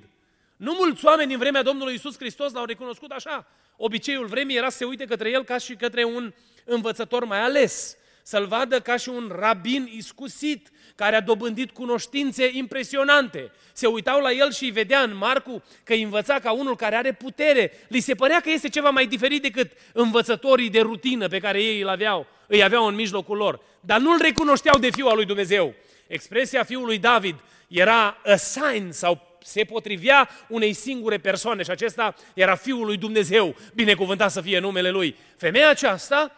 Nu 0.58 0.74
mulți 0.74 1.06
oameni 1.06 1.34
în 1.34 1.40
vremea 1.40 1.62
Domnului 1.62 1.94
Isus 1.94 2.18
Hristos 2.18 2.52
l-au 2.54 2.66
recunoscut 2.66 3.12
așa. 3.12 3.48
Obiceiul 3.78 4.26
vremii 4.26 4.56
era 4.56 4.70
să 4.70 4.78
se 4.78 4.86
uite 4.86 5.06
către 5.06 5.30
El 5.30 5.44
ca 5.44 5.58
și 5.58 5.76
către 5.76 6.04
un 6.04 6.34
învățător 6.66 7.26
mai 7.26 7.40
ales 7.40 7.98
să-l 8.28 8.46
vadă 8.46 8.80
ca 8.80 8.98
și 8.98 9.10
un 9.10 9.32
rabin 9.40 9.90
iscusit, 9.96 10.72
care 10.96 11.16
a 11.16 11.22
dobândit 11.22 11.72
cunoștințe 11.72 12.50
impresionante. 12.54 13.52
Se 13.74 13.88
uitau 13.88 14.22
la 14.22 14.32
el 14.32 14.52
și 14.52 14.64
îi 14.64 14.72
vedea 14.72 15.02
în 15.02 15.18
Marcu 15.18 15.64
că 15.84 15.94
îi 15.94 16.02
învăța 16.02 16.40
ca 16.40 16.52
unul 16.52 16.76
care 16.76 16.96
are 16.96 17.12
putere. 17.12 17.72
Li 17.88 18.00
se 18.00 18.16
părea 18.16 18.40
că 18.40 18.50
este 18.50 18.70
ceva 18.70 18.90
mai 18.90 19.08
diferit 19.08 19.42
decât 19.42 19.72
învățătorii 19.94 20.70
de 20.70 20.80
rutină 20.80 21.28
pe 21.28 21.40
care 21.40 21.64
ei 21.64 21.82
îl 21.82 21.88
aveau, 21.88 22.28
îi 22.48 22.64
aveau 22.64 22.86
în 22.86 22.96
mijlocul 22.96 23.38
lor. 23.38 23.60
Dar 23.80 24.00
nu-l 24.00 24.22
recunoșteau 24.22 24.80
de 24.80 24.90
fiul 24.92 25.10
al 25.10 25.16
lui 25.16 25.26
Dumnezeu. 25.26 25.74
Expresia 26.08 26.64
fiului 26.64 26.98
David 26.98 27.36
era 27.68 28.18
a 28.26 28.36
sign 28.36 28.92
sau 28.92 29.38
se 29.44 29.64
potrivea 29.64 30.30
unei 30.48 30.74
singure 30.74 31.18
persoane 31.18 31.64
și 31.64 31.72
acesta 31.72 32.16
era 32.34 32.56
Fiul 32.56 32.86
lui 32.86 32.98
Dumnezeu, 32.98 33.56
binecuvântat 33.74 34.32
să 34.32 34.42
fie 34.42 34.60
numele 34.60 34.90
Lui. 34.90 35.16
Femeia 35.38 35.70
aceasta 35.70 36.32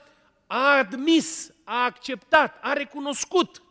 a 0.52 0.78
admis, 0.78 1.52
a 1.72 1.84
acceptat, 1.84 2.58
a 2.62 2.74
recunoscut 2.74 3.62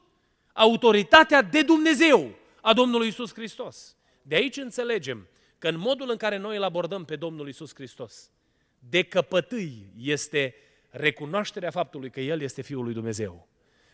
autoritatea 0.53 1.43
de 1.43 1.63
Dumnezeu 1.63 2.35
a 2.61 2.73
Domnului 2.73 3.09
Isus 3.09 3.35
Hristos. 3.35 3.97
De 4.23 4.35
aici 4.35 4.57
înțelegem 4.57 5.29
că 5.59 5.69
în 5.69 5.79
modul 5.79 6.11
în 6.11 6.17
care 6.17 6.37
noi 6.37 6.57
îl 6.57 6.63
abordăm 6.63 7.05
pe 7.05 7.17
Domnul 7.17 7.49
Isus 7.49 7.75
Hristos, 7.75 8.31
de 8.79 9.03
căpătâi 9.03 9.93
este 9.97 10.55
recunoașterea 10.91 11.71
faptului 11.71 12.11
că 12.11 12.21
El 12.21 12.41
este 12.41 12.63
Fiul 12.63 12.85
lui 12.85 12.93
Dumnezeu, 12.93 13.49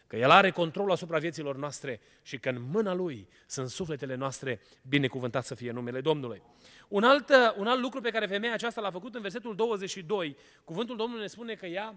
că 0.06 0.16
El 0.16 0.30
are 0.30 0.50
control 0.50 0.90
asupra 0.90 1.18
vieților 1.18 1.56
noastre 1.56 2.00
și 2.22 2.38
că 2.38 2.48
în 2.48 2.62
mâna 2.70 2.94
Lui 2.94 3.28
sunt 3.46 3.68
sufletele 3.68 4.14
noastre, 4.14 4.60
binecuvântat 4.88 5.44
să 5.44 5.54
fie 5.54 5.70
numele 5.70 6.00
Domnului. 6.00 6.42
Un 6.88 7.04
alt, 7.04 7.30
un 7.56 7.66
alt 7.66 7.80
lucru 7.80 8.00
pe 8.00 8.10
care 8.10 8.26
femeia 8.26 8.52
aceasta 8.52 8.80
l-a 8.80 8.90
făcut 8.90 9.14
în 9.14 9.20
versetul 9.20 9.54
22, 9.54 10.36
cuvântul 10.64 10.96
Domnului 10.96 11.22
ne 11.22 11.28
spune 11.28 11.54
că 11.54 11.66
ea 11.66 11.94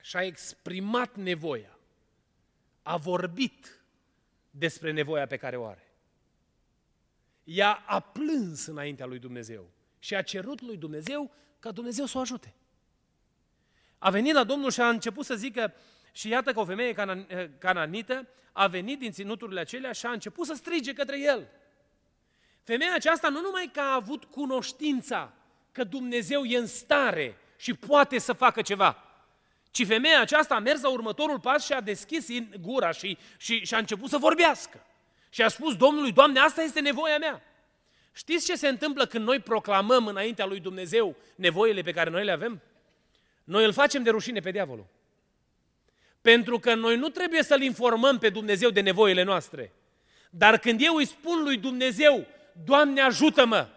și-a 0.00 0.22
exprimat 0.22 1.16
nevoia, 1.16 1.78
a 2.82 2.96
vorbit 2.96 3.82
despre 4.50 4.92
nevoia 4.92 5.26
pe 5.26 5.36
care 5.36 5.56
o 5.56 5.66
are. 5.66 5.92
Ea 7.44 7.84
a 7.86 8.00
plâns 8.00 8.66
înaintea 8.66 9.06
lui 9.06 9.18
Dumnezeu 9.18 9.70
și 9.98 10.14
a 10.14 10.22
cerut 10.22 10.60
lui 10.60 10.76
Dumnezeu 10.76 11.30
ca 11.58 11.70
Dumnezeu 11.70 12.04
să 12.04 12.18
o 12.18 12.20
ajute. 12.20 12.54
A 13.98 14.10
venit 14.10 14.32
la 14.32 14.44
Domnul 14.44 14.70
și 14.70 14.80
a 14.80 14.88
început 14.88 15.24
să 15.24 15.34
zică, 15.34 15.74
și 16.12 16.28
iată 16.28 16.52
că 16.52 16.60
o 16.60 16.64
femeie 16.64 16.94
cananită 17.58 18.28
a 18.52 18.66
venit 18.66 18.98
din 18.98 19.12
ținuturile 19.12 19.60
acelea 19.60 19.92
și 19.92 20.06
a 20.06 20.10
început 20.10 20.46
să 20.46 20.54
strige 20.54 20.92
către 20.92 21.20
el. 21.20 21.48
Femeia 22.62 22.94
aceasta 22.94 23.28
nu 23.28 23.40
numai 23.40 23.70
că 23.72 23.80
a 23.80 23.94
avut 23.94 24.24
cunoștința 24.24 25.32
că 25.72 25.84
Dumnezeu 25.84 26.44
e 26.44 26.56
în 26.56 26.66
stare 26.66 27.36
și 27.56 27.74
poate 27.74 28.18
să 28.18 28.32
facă 28.32 28.62
ceva, 28.62 29.02
ci 29.70 29.86
femeia 29.86 30.20
aceasta 30.20 30.54
a 30.54 30.58
mers 30.58 30.80
la 30.80 30.88
următorul 30.88 31.40
pas 31.40 31.64
și 31.64 31.72
a 31.72 31.80
deschis 31.80 32.26
gura 32.60 32.90
și, 32.92 33.18
și, 33.36 33.64
și 33.64 33.74
a 33.74 33.78
început 33.78 34.10
să 34.10 34.18
vorbească. 34.18 34.86
Și 35.30 35.42
a 35.42 35.48
spus 35.48 35.76
Domnului, 35.76 36.12
Doamne, 36.12 36.40
asta 36.40 36.62
este 36.62 36.80
nevoia 36.80 37.18
mea. 37.18 37.42
Știți 38.12 38.46
ce 38.46 38.56
se 38.56 38.68
întâmplă 38.68 39.06
când 39.06 39.24
noi 39.24 39.40
proclamăm 39.40 40.06
înaintea 40.06 40.46
lui 40.46 40.60
Dumnezeu 40.60 41.16
nevoile 41.34 41.82
pe 41.82 41.92
care 41.92 42.10
noi 42.10 42.24
le 42.24 42.32
avem? 42.32 42.60
Noi 43.44 43.64
îl 43.64 43.72
facem 43.72 44.02
de 44.02 44.10
rușine 44.10 44.40
pe 44.40 44.50
diavolul. 44.50 44.86
Pentru 46.20 46.58
că 46.58 46.74
noi 46.74 46.96
nu 46.96 47.08
trebuie 47.08 47.42
să-L 47.42 47.62
informăm 47.62 48.18
pe 48.18 48.28
Dumnezeu 48.28 48.70
de 48.70 48.80
nevoile 48.80 49.22
noastre. 49.22 49.72
Dar 50.30 50.58
când 50.58 50.80
eu 50.82 50.94
îi 50.94 51.06
spun 51.06 51.42
lui 51.42 51.56
Dumnezeu, 51.56 52.26
Doamne 52.64 53.00
ajută-mă, 53.00 53.68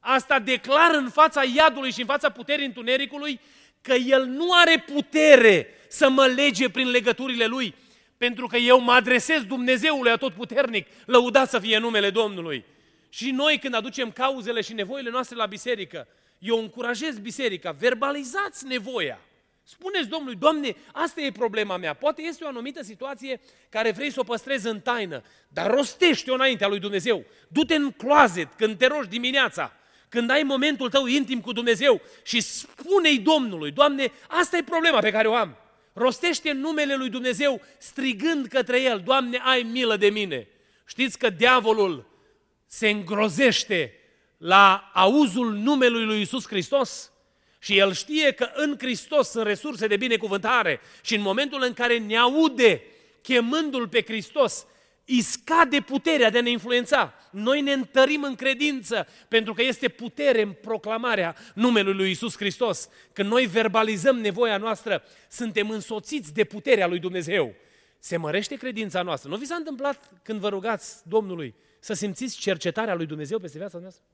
asta 0.00 0.38
declar 0.38 0.94
în 0.94 1.10
fața 1.10 1.42
iadului 1.56 1.92
și 1.92 2.00
în 2.00 2.06
fața 2.06 2.30
puterii 2.30 2.66
întunericului 2.66 3.40
că 3.84 3.92
El 3.92 4.24
nu 4.24 4.52
are 4.52 4.84
putere 4.92 5.68
să 5.88 6.08
mă 6.08 6.26
lege 6.26 6.70
prin 6.70 6.90
legăturile 6.90 7.46
Lui, 7.46 7.74
pentru 8.16 8.46
că 8.46 8.56
eu 8.56 8.80
mă 8.80 8.92
adresez 8.92 9.42
Dumnezeului 9.42 10.10
atotputernic, 10.10 10.86
lăudat 11.04 11.50
să 11.50 11.58
fie 11.58 11.78
numele 11.78 12.10
Domnului. 12.10 12.64
Și 13.08 13.30
noi 13.30 13.58
când 13.58 13.74
aducem 13.74 14.10
cauzele 14.10 14.60
și 14.60 14.72
nevoile 14.72 15.10
noastre 15.10 15.36
la 15.36 15.46
biserică, 15.46 16.08
eu 16.38 16.58
încurajez 16.58 17.18
biserica, 17.18 17.70
verbalizați 17.70 18.66
nevoia. 18.66 19.20
Spuneți 19.62 20.08
Domnului, 20.08 20.36
Doamne, 20.38 20.76
asta 20.92 21.20
e 21.20 21.30
problema 21.30 21.76
mea. 21.76 21.94
Poate 21.94 22.22
este 22.22 22.44
o 22.44 22.48
anumită 22.48 22.82
situație 22.82 23.40
care 23.68 23.90
vrei 23.90 24.10
să 24.10 24.20
o 24.20 24.22
păstrezi 24.22 24.66
în 24.66 24.80
taină, 24.80 25.22
dar 25.48 25.70
rostește-o 25.70 26.34
înaintea 26.34 26.68
lui 26.68 26.78
Dumnezeu. 26.78 27.24
Du-te 27.48 27.74
în 27.74 27.90
closet 27.90 28.48
când 28.56 28.78
te 28.78 28.86
rogi 28.86 29.08
dimineața, 29.08 29.72
când 30.14 30.30
ai 30.30 30.42
momentul 30.42 30.90
tău 30.90 31.06
intim 31.06 31.40
cu 31.40 31.52
Dumnezeu 31.52 32.00
și 32.22 32.40
spune-i 32.40 33.18
Domnului, 33.18 33.70
Doamne, 33.70 34.12
asta 34.28 34.56
e 34.56 34.62
problema 34.62 34.98
pe 34.98 35.10
care 35.10 35.28
o 35.28 35.34
am. 35.34 35.56
Rostește 35.92 36.52
numele 36.52 36.94
lui 36.94 37.08
Dumnezeu 37.08 37.60
strigând 37.78 38.46
către 38.46 38.80
El, 38.80 39.02
Doamne, 39.04 39.40
ai 39.44 39.62
milă 39.62 39.96
de 39.96 40.08
mine. 40.08 40.48
Știți 40.86 41.18
că 41.18 41.30
diavolul 41.30 42.06
se 42.66 42.88
îngrozește 42.88 43.94
la 44.36 44.90
auzul 44.92 45.52
numelui 45.52 46.04
lui 46.04 46.20
Isus 46.20 46.46
Hristos? 46.46 47.12
Și 47.58 47.78
el 47.78 47.92
știe 47.92 48.32
că 48.32 48.50
în 48.54 48.74
Hristos 48.78 49.30
sunt 49.30 49.46
resurse 49.46 49.86
de 49.86 49.96
binecuvântare 49.96 50.80
și 51.02 51.14
în 51.14 51.20
momentul 51.20 51.62
în 51.62 51.72
care 51.72 51.98
ne 51.98 52.16
aude 52.16 52.82
chemându-L 53.22 53.88
pe 53.88 54.02
Hristos, 54.02 54.66
îi 55.06 55.20
scade 55.20 55.80
puterea 55.80 56.30
de 56.30 56.38
a 56.38 56.42
ne 56.42 56.50
influența. 56.50 57.14
Noi 57.30 57.60
ne 57.60 57.72
întărim 57.72 58.22
în 58.22 58.34
credință 58.34 59.06
pentru 59.28 59.54
că 59.54 59.62
este 59.62 59.88
putere 59.88 60.42
în 60.42 60.52
proclamarea 60.52 61.36
numelui 61.54 61.94
lui 61.94 62.10
Isus 62.10 62.36
Hristos. 62.36 62.88
Când 63.12 63.30
noi 63.30 63.46
verbalizăm 63.46 64.18
nevoia 64.18 64.56
noastră, 64.56 65.02
suntem 65.28 65.70
însoțiți 65.70 66.34
de 66.34 66.44
puterea 66.44 66.86
lui 66.86 66.98
Dumnezeu. 66.98 67.54
Se 67.98 68.16
mărește 68.16 68.56
credința 68.56 69.02
noastră. 69.02 69.30
Nu 69.30 69.36
vi 69.36 69.46
s-a 69.46 69.54
întâmplat 69.54 70.10
când 70.22 70.40
vă 70.40 70.48
rugați 70.48 71.08
Domnului 71.08 71.54
să 71.80 71.92
simțiți 71.92 72.38
cercetarea 72.38 72.94
lui 72.94 73.06
Dumnezeu 73.06 73.38
peste 73.38 73.58
viața 73.58 73.78
noastră? 73.78 74.04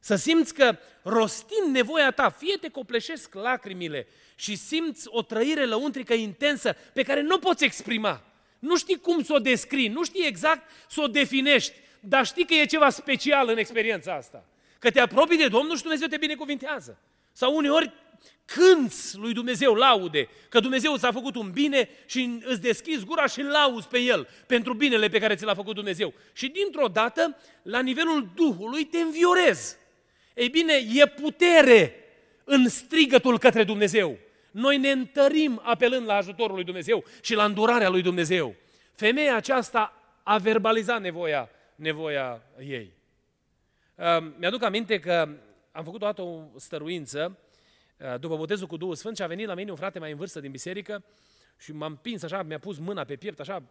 Să 0.00 0.14
simți 0.14 0.54
că 0.54 0.76
rostind 1.02 1.74
nevoia 1.74 2.10
ta, 2.10 2.28
fie 2.30 2.56
te 2.60 2.68
copleșesc 2.68 3.34
lacrimile 3.34 4.06
și 4.34 4.56
simți 4.56 5.08
o 5.08 5.22
trăire 5.22 5.64
lăuntrică 5.64 6.14
intensă 6.14 6.76
pe 6.92 7.02
care 7.02 7.22
nu 7.22 7.38
poți 7.38 7.64
exprima. 7.64 8.22
Nu 8.58 8.76
știi 8.76 8.98
cum 8.98 9.22
să 9.22 9.32
o 9.32 9.38
descrii, 9.38 9.88
nu 9.88 10.04
știi 10.04 10.26
exact 10.26 10.70
să 10.88 11.00
o 11.00 11.06
definești, 11.06 11.74
dar 12.00 12.26
știi 12.26 12.46
că 12.46 12.54
e 12.54 12.64
ceva 12.64 12.90
special 12.90 13.48
în 13.48 13.58
experiența 13.58 14.14
asta. 14.14 14.44
Că 14.78 14.90
te 14.90 15.00
apropii 15.00 15.38
de 15.38 15.48
Domnul 15.48 15.76
și 15.76 15.82
Dumnezeu 15.82 16.08
te 16.08 16.16
binecuvintează. 16.16 16.98
Sau 17.32 17.56
uneori 17.56 17.92
cânți 18.44 19.16
lui 19.16 19.32
Dumnezeu 19.32 19.74
laude, 19.74 20.28
că 20.48 20.60
Dumnezeu 20.60 20.96
ți-a 20.96 21.12
făcut 21.12 21.36
un 21.36 21.50
bine 21.50 21.88
și 22.06 22.38
îți 22.44 22.60
deschizi 22.60 23.04
gura 23.04 23.26
și 23.26 23.42
lauzi 23.42 23.88
pe 23.88 23.98
El 23.98 24.28
pentru 24.46 24.74
binele 24.74 25.08
pe 25.08 25.18
care 25.18 25.34
ți 25.34 25.44
l-a 25.44 25.54
făcut 25.54 25.74
Dumnezeu. 25.74 26.14
Și 26.32 26.48
dintr-o 26.48 26.86
dată, 26.86 27.36
la 27.62 27.80
nivelul 27.80 28.28
Duhului, 28.34 28.84
te 28.84 28.98
înviorezi. 28.98 29.76
Ei 30.34 30.48
bine, 30.48 30.72
e 30.94 31.06
putere 31.06 31.94
în 32.44 32.68
strigătul 32.68 33.38
către 33.38 33.64
Dumnezeu. 33.64 34.18
Noi 34.50 34.78
ne 34.78 34.90
întărim 34.90 35.60
apelând 35.64 36.06
la 36.06 36.14
ajutorul 36.14 36.54
lui 36.54 36.64
Dumnezeu 36.64 37.04
și 37.22 37.34
la 37.34 37.44
îndurarea 37.44 37.88
lui 37.88 38.02
Dumnezeu. 38.02 38.54
Femeia 38.92 39.36
aceasta 39.36 39.92
a 40.22 40.38
verbalizat 40.38 41.00
nevoia, 41.00 41.50
nevoia 41.74 42.42
ei. 42.58 42.92
Mi-aduc 44.38 44.62
aminte 44.62 44.98
că 44.98 45.28
am 45.72 45.84
făcut 45.84 46.02
o 46.02 46.04
dată 46.04 46.22
o 46.22 46.42
stăruință 46.56 47.38
uh, 47.96 48.20
după 48.20 48.36
botezul 48.36 48.66
cu 48.66 48.76
Duhul 48.76 48.94
Sfânt 48.94 49.16
și 49.16 49.22
a 49.22 49.26
venit 49.26 49.46
la 49.46 49.54
mine 49.54 49.70
un 49.70 49.76
frate 49.76 49.98
mai 49.98 50.10
în 50.10 50.16
vârstă 50.16 50.40
din 50.40 50.50
biserică 50.50 51.04
și 51.58 51.72
m-am 51.72 51.96
pins 51.96 52.22
așa, 52.22 52.42
mi-a 52.42 52.58
pus 52.58 52.78
mâna 52.78 53.04
pe 53.04 53.16
piept, 53.16 53.40
așa, 53.40 53.62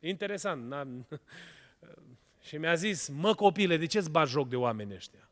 interesant. 0.00 0.74
și 2.46 2.56
mi-a 2.56 2.74
zis, 2.74 3.08
mă 3.08 3.34
copile, 3.34 3.76
de 3.76 3.86
ce-ți 3.86 4.10
bagi 4.10 4.30
joc 4.30 4.48
de 4.48 4.56
oameni 4.56 4.94
ăștia? 4.94 5.28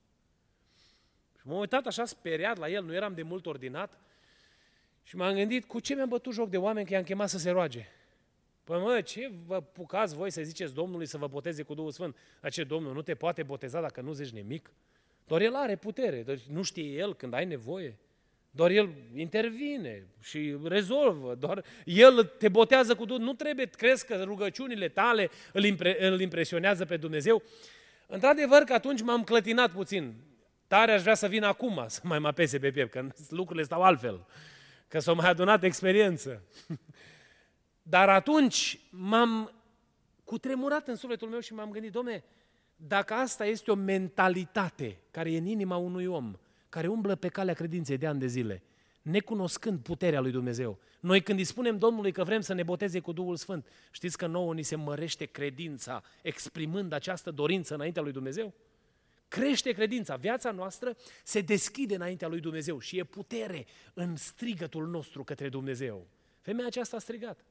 M-am 1.43 1.59
uitat 1.59 1.87
așa 1.87 2.05
speriat 2.05 2.57
la 2.57 2.69
el, 2.69 2.85
nu 2.85 2.95
eram 2.95 3.15
de 3.15 3.23
mult 3.23 3.47
ordinat 3.47 3.99
și 5.07 5.17
m-am 5.17 5.35
gândit 5.35 5.65
cu 5.65 5.81
ce 5.81 5.95
mi-am 5.95 6.09
bătut 6.09 6.33
joc 6.33 6.49
de 6.51 6.57
oameni 6.57 6.87
că 6.87 6.93
i-am 6.93 7.03
chemat 7.03 7.29
să 7.29 7.39
se 7.39 7.51
roage. 7.51 7.87
Păi 8.65 8.81
mă, 8.81 9.01
ce 9.01 9.31
vă 9.47 9.61
pucați 9.61 10.15
voi 10.15 10.31
să 10.31 10.43
ziceți 10.43 10.75
Domnului 10.75 11.07
să 11.07 11.19
vă 11.19 11.27
boteze 11.27 11.63
cu 11.63 11.75
Duhul 11.75 11.91
Sfânt? 11.91 12.17
Dar 12.41 12.51
ce, 12.51 12.65
Domnul 12.65 12.95
nu 12.95 13.03
te 13.03 13.15
poate 13.15 13.43
boteza 13.43 13.81
dacă 13.81 14.01
nu 14.01 14.13
zici 14.13 14.31
nimic? 14.31 14.71
Doar 15.27 15.41
El 15.41 15.55
are 15.55 15.77
putere, 15.77 16.23
doar 16.23 16.39
nu 16.51 16.63
știe 16.63 16.99
El 16.99 17.15
când 17.15 17.35
ai 17.35 17.45
nevoie. 17.45 17.99
Doar 18.51 18.71
El 18.71 18.91
intervine 19.15 20.07
și 20.23 20.57
rezolvă, 20.65 21.35
doar 21.35 21.65
El 21.85 22.25
te 22.25 22.49
botează 22.49 22.95
cu 22.95 23.05
Duhul. 23.05 23.23
Nu 23.23 23.33
trebuie, 23.33 23.67
crezi 23.67 24.07
că 24.07 24.23
rugăciunile 24.23 24.89
tale 24.89 25.31
îl, 25.53 25.65
impre, 25.65 26.07
îl 26.07 26.21
impresionează 26.21 26.85
pe 26.85 26.97
Dumnezeu? 26.97 27.43
Într-adevăr 28.07 28.63
că 28.63 28.73
atunci 28.73 29.03
m-am 29.03 29.25
clătinat 29.25 29.71
puțin. 29.71 30.15
Tare 30.67 30.93
aș 30.93 31.03
vrea 31.03 31.15
să 31.15 31.29
vin 31.29 31.43
acum 31.43 31.85
să 31.87 32.01
mai 32.03 32.19
mă 32.19 32.27
apese 32.27 32.59
pe 32.59 32.71
piept, 32.71 32.91
că 32.91 33.09
lucrurile 33.29 33.65
stau 33.65 33.83
altfel, 33.83 34.27
că 34.89 34.99
s-au 34.99 35.15
mai 35.15 35.29
adunat 35.29 35.63
experiență. 35.63 36.43
Dar 37.83 38.09
atunci 38.09 38.81
m-am 38.91 39.53
cutremurat 40.25 40.89
în 40.89 40.97
sufletul 40.97 41.29
meu 41.29 41.41
și 41.41 41.55
m-am 41.55 41.71
gândit, 41.71 41.93
domne, 41.93 42.25
dacă 42.77 43.15
asta 43.15 43.45
este 43.45 43.71
o 43.71 43.75
mentalitate 43.75 45.01
care 45.11 45.33
e 45.33 45.39
în 45.39 45.47
inima 45.47 45.77
unui 45.77 46.07
om, 46.07 46.35
care 46.69 46.87
umblă 46.87 47.15
pe 47.15 47.29
calea 47.29 47.55
credinței 47.55 47.97
de 47.97 48.07
ani 48.07 48.19
de 48.19 48.27
zile, 48.27 48.63
necunoscând 49.03 49.81
puterea 49.81 50.21
lui 50.21 50.31
Dumnezeu. 50.31 50.79
Noi 51.01 51.23
când 51.23 51.39
îi 51.39 51.45
spunem 51.45 51.79
Domnului 51.79 52.13
că 52.13 52.25
vrem 52.25 52.41
să 52.41 52.53
ne 52.53 52.63
boteze 52.63 53.01
cu 53.01 53.13
Duhul 53.13 53.37
Sfânt, 53.37 53.67
știți 53.91 54.17
că 54.17 54.27
nouă 54.27 54.55
ni 54.55 54.63
se 54.63 54.77
mărește 54.77 55.25
credința 55.25 56.03
exprimând 56.23 56.93
această 56.93 57.31
dorință 57.31 57.75
înaintea 57.75 58.03
lui 58.03 58.13
Dumnezeu? 58.13 58.55
Crește 59.29 59.73
credința, 59.73 60.17
viața 60.17 60.51
noastră 60.51 60.97
se 61.25 61.41
deschide 61.41 61.95
înaintea 61.95 62.29
lui 62.29 62.41
Dumnezeu 62.41 62.79
și 62.79 62.99
e 62.99 63.05
putere 63.05 63.67
în 63.95 64.17
strigătul 64.17 64.87
nostru 64.87 65.25
către 65.25 65.49
Dumnezeu. 65.49 66.07
Femeia 66.41 66.67
aceasta 66.67 66.97
a 66.97 67.01
strigat. 67.01 67.45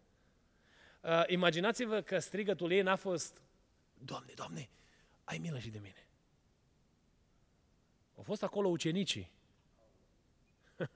Uh, 1.02 1.24
imaginați-vă 1.28 2.02
că 2.02 2.20
strigătul 2.20 2.72
ei 2.72 2.82
n-a 2.82 2.96
fost 2.96 3.42
Doamne, 3.98 4.32
Doamne, 4.36 4.70
ai 5.24 5.38
milă 5.38 5.60
și 5.60 5.70
de 5.70 5.80
mine. 5.82 6.08
Au 8.18 8.24
fost 8.24 8.44
acolo 8.44 8.68
ucenicii. 8.68 9.32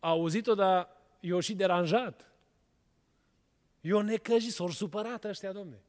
Au 0.00 0.10
auzit-o, 0.10 0.54
dar 0.54 0.88
i-au 1.20 1.40
și 1.40 1.54
deranjat. 1.54 2.32
I-au 3.80 4.00
necăjit, 4.00 4.52
s-au 4.52 4.68
supărat 4.68 5.24
ăștia, 5.24 5.52
domne. 5.52 5.82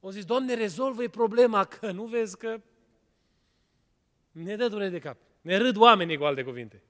Au 0.00 0.10
zis, 0.10 0.24
Doamne, 0.24 0.54
rezolvă 0.54 1.08
problema, 1.08 1.64
că 1.64 1.90
nu 1.90 2.04
vezi 2.04 2.36
că 2.36 2.60
ne 4.30 4.56
dă 4.56 4.68
durere 4.68 4.90
de 4.90 4.98
cap. 4.98 5.16
Ne 5.40 5.56
râd 5.56 5.76
oamenii 5.76 6.16
cu 6.16 6.24
alte 6.24 6.42
cuvinte. 6.42 6.82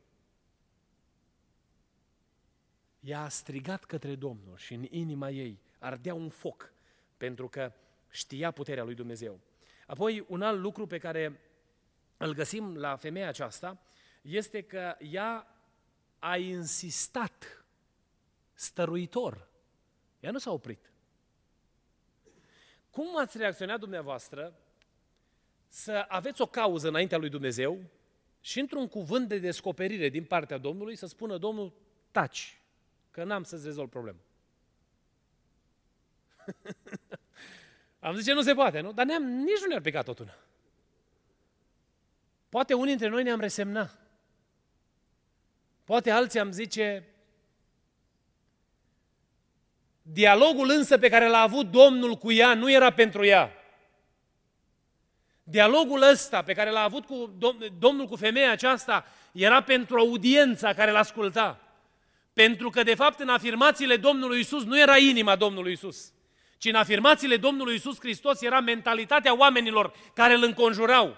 Ea 3.01 3.23
a 3.23 3.29
strigat 3.29 3.85
către 3.85 4.15
Domnul 4.15 4.57
și 4.57 4.75
în 4.75 4.87
inima 4.91 5.31
ei 5.31 5.61
ardea 5.79 6.15
un 6.15 6.29
foc, 6.29 6.73
pentru 7.17 7.49
că 7.49 7.73
știa 8.11 8.51
puterea 8.51 8.85
lui 8.85 8.95
Dumnezeu. 8.95 9.41
Apoi, 9.87 10.25
un 10.29 10.43
alt 10.43 10.61
lucru 10.61 10.87
pe 10.87 10.99
care 10.99 11.41
îl 12.17 12.35
găsim 12.35 12.77
la 12.77 12.97
femeia 12.97 13.29
aceasta 13.29 13.83
este 14.23 14.63
că 14.63 14.97
ea 14.99 15.61
a 16.19 16.37
insistat 16.37 17.65
stăruitor. 18.55 19.49
Ea 20.21 20.31
nu 20.31 20.39
s-a 20.39 20.51
oprit. 20.51 20.93
Cum 22.91 23.19
ați 23.19 23.39
reacționat 23.39 23.79
dumneavoastră 23.79 24.59
să 25.73 26.05
aveți 26.09 26.41
o 26.41 26.47
cauză 26.47 26.89
înaintea 26.89 27.19
lui 27.19 27.29
Dumnezeu 27.29 27.79
și 28.41 28.61
într-un 28.61 28.89
cuvânt 28.89 29.29
de 29.29 29.39
descoperire 29.39 30.09
din 30.09 30.25
partea 30.25 30.59
Domnului 30.59 30.97
să 30.97 31.07
spună 31.07 31.37
Domnul, 31.37 31.73
taci, 32.11 32.61
că 33.11 33.25
n-am 33.25 33.43
să-ți 33.43 33.65
rezolv 33.65 33.89
problema. 33.89 34.19
Am 37.99 38.17
zice, 38.17 38.33
nu 38.33 38.43
se 38.43 38.55
poate, 38.55 38.81
nu? 38.81 38.93
Dar 38.93 39.07
ne-am, 39.07 39.23
nici 39.23 39.61
nu 39.61 39.67
ne-ar 39.67 39.81
picat 39.81 40.05
totul. 40.05 40.39
Poate 42.49 42.75
unii 42.75 42.87
dintre 42.87 43.09
noi 43.09 43.23
ne-am 43.23 43.41
resemnat. 43.41 43.99
Poate 45.85 46.11
alții 46.11 46.41
am 46.41 46.53
zice, 46.53 47.09
dialogul 50.03 50.71
însă 50.71 50.99
pe 50.99 51.09
care 51.09 51.29
l-a 51.29 51.41
avut 51.41 51.71
Domnul 51.71 52.17
cu 52.17 52.33
ea 52.33 52.55
nu 52.55 52.71
era 52.71 52.93
pentru 52.93 53.25
ea. 53.25 53.60
Dialogul 55.51 56.03
ăsta 56.03 56.43
pe 56.43 56.53
care 56.53 56.71
l-a 56.71 56.83
avut 56.83 57.07
cu 57.07 57.35
Domnul 57.79 58.07
cu 58.07 58.17
femeia 58.17 58.51
aceasta 58.51 59.07
era 59.33 59.63
pentru 59.63 59.99
audiența 59.99 60.73
care 60.73 60.91
l-asculta. 60.91 61.61
Pentru 62.33 62.71
că, 62.71 62.83
de 62.83 62.95
fapt, 62.95 63.21
în 63.21 63.29
afirmațiile 63.29 63.97
Domnului 63.97 64.41
Isus 64.41 64.65
nu 64.65 64.79
era 64.79 64.97
inima 64.97 65.37
Domnului 65.37 65.73
Isus, 65.73 66.13
ci 66.59 66.65
în 66.65 66.75
afirmațiile 66.75 67.37
Domnului 67.37 67.75
Isus 67.75 67.99
Hristos 68.01 68.43
era 68.43 68.61
mentalitatea 68.61 69.37
oamenilor 69.37 69.93
care 70.15 70.35
îl 70.35 70.43
înconjurau. 70.43 71.17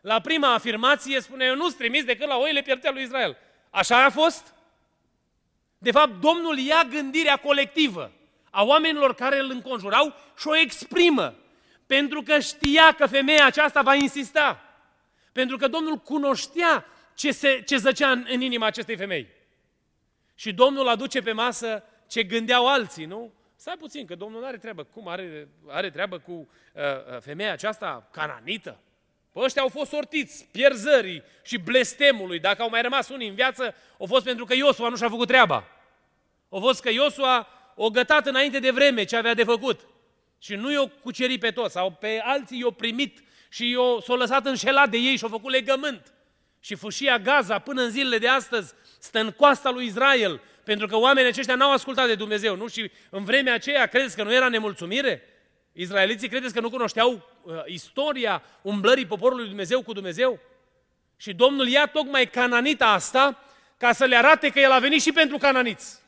La 0.00 0.20
prima 0.20 0.54
afirmație 0.54 1.20
spune, 1.20 1.44
eu 1.44 1.54
nu-ți 1.54 1.76
trimis 1.76 2.04
decât 2.04 2.28
la 2.28 2.36
oile 2.36 2.62
pierdea 2.62 2.90
lui 2.90 3.02
Israel. 3.02 3.36
Așa 3.70 4.04
a 4.04 4.10
fost? 4.10 4.54
De 5.78 5.90
fapt, 5.90 6.20
Domnul 6.20 6.58
ia 6.58 6.86
gândirea 6.90 7.36
colectivă 7.36 8.12
a 8.50 8.64
oamenilor 8.64 9.14
care 9.14 9.38
îl 9.38 9.50
înconjurau 9.50 10.14
și 10.38 10.48
o 10.48 10.56
exprimă 10.56 11.34
Pentru 11.88 12.22
că 12.22 12.38
știa 12.38 12.92
că 12.92 13.06
femeia 13.06 13.46
aceasta 13.46 13.82
va 13.82 13.94
insista. 13.94 14.62
Pentru 15.32 15.56
că 15.56 15.68
Domnul 15.68 15.96
cunoștea 15.96 16.84
ce, 17.14 17.32
se, 17.32 17.62
ce 17.66 17.76
zăcea 17.76 18.10
în, 18.10 18.26
în 18.30 18.40
inima 18.40 18.66
acestei 18.66 18.96
femei. 18.96 19.28
Și 20.34 20.52
Domnul 20.52 20.88
aduce 20.88 21.22
pe 21.22 21.32
masă 21.32 21.84
ce 22.08 22.22
gândeau 22.22 22.66
alții, 22.66 23.04
nu? 23.04 23.32
Stai 23.56 23.76
puțin, 23.78 24.06
că 24.06 24.14
Domnul 24.14 24.40
nu 24.40 24.46
are 24.46 24.56
treabă. 24.56 24.82
Cum 24.84 25.08
are, 25.08 25.48
are 25.66 25.90
treabă 25.90 26.18
cu 26.18 26.32
uh, 26.32 26.82
uh, 26.82 27.20
femeia 27.20 27.52
aceasta 27.52 28.08
cananită? 28.12 28.80
Păi 29.32 29.42
ăștia 29.44 29.62
au 29.62 29.68
fost 29.68 29.90
sortiți 29.90 30.48
pierzării 30.52 31.22
și 31.42 31.58
blestemului. 31.58 32.38
Dacă 32.38 32.62
au 32.62 32.68
mai 32.68 32.82
rămas 32.82 33.08
unii 33.08 33.28
în 33.28 33.34
viață, 33.34 33.74
au 33.98 34.06
fost 34.06 34.24
pentru 34.24 34.44
că 34.44 34.54
Iosua 34.54 34.88
nu 34.88 34.96
și-a 34.96 35.08
făcut 35.08 35.26
treaba. 35.26 35.64
Au 36.48 36.60
fost 36.60 36.80
că 36.82 36.90
Iosua 36.90 37.48
o 37.74 37.90
gătat 37.90 38.26
înainte 38.26 38.58
de 38.58 38.70
vreme 38.70 39.04
ce 39.04 39.16
avea 39.16 39.34
de 39.34 39.44
făcut. 39.44 39.80
Și 40.38 40.54
nu 40.54 40.72
i-o 40.72 40.86
cucerit 40.86 41.40
pe 41.40 41.50
toți, 41.50 41.72
sau 41.72 41.90
pe 41.90 42.20
alții 42.24 42.58
i-o 42.58 42.70
primit 42.70 43.22
și 43.48 43.70
i-o, 43.70 44.00
s-o 44.00 44.16
lăsat 44.16 44.46
înșelat 44.46 44.90
de 44.90 44.96
ei 44.96 45.16
și 45.16 45.24
au 45.24 45.30
făcut 45.30 45.52
legământ. 45.52 46.12
Și 46.60 46.74
fâșia 46.74 47.18
Gaza 47.18 47.58
până 47.58 47.82
în 47.82 47.90
zilele 47.90 48.18
de 48.18 48.28
astăzi 48.28 48.74
stă 48.98 49.18
în 49.20 49.30
coasta 49.30 49.70
lui 49.70 49.86
Israel, 49.86 50.40
pentru 50.64 50.86
că 50.86 50.96
oamenii 50.96 51.30
aceștia 51.30 51.54
n-au 51.54 51.72
ascultat 51.72 52.06
de 52.06 52.14
Dumnezeu, 52.14 52.56
nu? 52.56 52.66
Și 52.66 52.90
în 53.10 53.24
vremea 53.24 53.54
aceea 53.54 53.86
credeți 53.86 54.16
că 54.16 54.22
nu 54.22 54.34
era 54.34 54.48
nemulțumire? 54.48 55.22
Israeliții 55.72 56.28
credeți 56.28 56.54
că 56.54 56.60
nu 56.60 56.70
cunoșteau 56.70 57.28
uh, 57.42 57.54
istoria 57.66 58.42
umblării 58.62 59.06
poporului 59.06 59.40
lui 59.40 59.48
Dumnezeu 59.48 59.82
cu 59.82 59.92
Dumnezeu? 59.92 60.40
Și 61.16 61.32
Domnul 61.32 61.68
ia 61.68 61.86
tocmai 61.86 62.26
cananita 62.26 62.86
asta 62.86 63.42
ca 63.76 63.92
să 63.92 64.04
le 64.04 64.16
arate 64.16 64.48
că 64.48 64.60
El 64.60 64.70
a 64.70 64.78
venit 64.78 65.02
și 65.02 65.12
pentru 65.12 65.36
cananiți. 65.36 65.98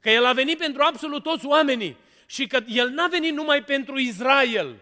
Că 0.00 0.10
El 0.10 0.24
a 0.24 0.32
venit 0.32 0.58
pentru 0.58 0.82
absolut 0.82 1.22
toți 1.22 1.46
oamenii 1.46 1.96
și 2.32 2.46
că 2.46 2.58
El 2.66 2.88
n-a 2.88 3.06
venit 3.06 3.32
numai 3.32 3.64
pentru 3.64 3.98
Israel. 3.98 4.76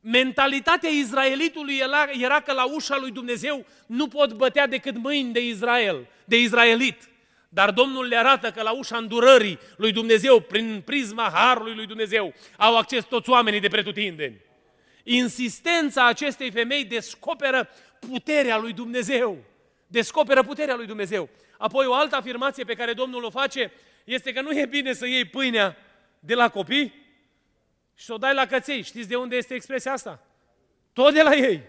Mentalitatea 0.00 0.88
izraelitului 0.88 1.76
era, 1.76 2.08
era 2.20 2.40
că 2.40 2.52
la 2.52 2.64
ușa 2.64 2.98
lui 2.98 3.10
Dumnezeu 3.10 3.66
nu 3.86 4.08
pot 4.08 4.32
bătea 4.32 4.66
decât 4.66 4.96
mâini 4.96 5.32
de 5.32 5.46
Israel, 5.46 6.06
de 6.24 6.40
izraelit. 6.40 7.08
Dar 7.48 7.70
Domnul 7.70 8.06
le 8.06 8.16
arată 8.16 8.50
că 8.50 8.62
la 8.62 8.70
ușa 8.70 8.96
îndurării 8.96 9.58
lui 9.76 9.92
Dumnezeu, 9.92 10.40
prin 10.40 10.82
prisma 10.84 11.30
harului 11.34 11.74
lui 11.74 11.86
Dumnezeu, 11.86 12.34
au 12.56 12.76
acces 12.76 13.04
toți 13.04 13.30
oamenii 13.30 13.60
de 13.60 13.68
pretutindeni. 13.68 14.40
Insistența 15.02 16.06
acestei 16.06 16.50
femei 16.50 16.84
descoperă 16.84 17.68
puterea 18.10 18.58
lui 18.58 18.72
Dumnezeu. 18.72 19.36
Descoperă 19.86 20.42
puterea 20.42 20.74
lui 20.74 20.86
Dumnezeu. 20.86 21.28
Apoi 21.58 21.86
o 21.86 21.94
altă 21.94 22.16
afirmație 22.16 22.64
pe 22.64 22.74
care 22.74 22.92
Domnul 22.92 23.24
o 23.24 23.30
face 23.30 23.72
este 24.04 24.32
că 24.32 24.40
nu 24.40 24.58
e 24.58 24.66
bine 24.66 24.92
să 24.92 25.06
iei 25.06 25.24
pâinea 25.24 25.76
de 26.26 26.34
la 26.34 26.48
copii 26.48 26.92
și 27.94 28.04
să 28.04 28.12
o 28.12 28.16
dai 28.16 28.34
la 28.34 28.46
căței. 28.46 28.82
Știți 28.82 29.08
de 29.08 29.16
unde 29.16 29.36
este 29.36 29.54
expresia 29.54 29.92
asta? 29.92 30.26
Tot 30.92 31.14
de 31.14 31.22
la 31.22 31.34
ei. 31.34 31.62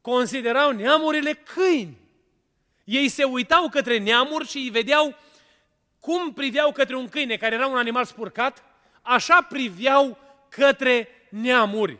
Considerau 0.00 0.70
neamurile 0.70 1.32
câini. 1.32 1.98
Ei 2.84 3.08
se 3.08 3.24
uitau 3.24 3.68
către 3.68 3.98
neamuri 3.98 4.46
și 4.46 4.56
îi 4.56 4.70
vedeau 4.70 5.16
cum 6.00 6.32
priveau 6.32 6.72
către 6.72 6.96
un 6.96 7.08
câine 7.08 7.36
care 7.36 7.54
era 7.54 7.66
un 7.66 7.76
animal 7.76 8.04
spurcat, 8.04 8.64
așa 9.02 9.42
priveau 9.42 10.18
către 10.48 11.08
neamuri. 11.30 11.98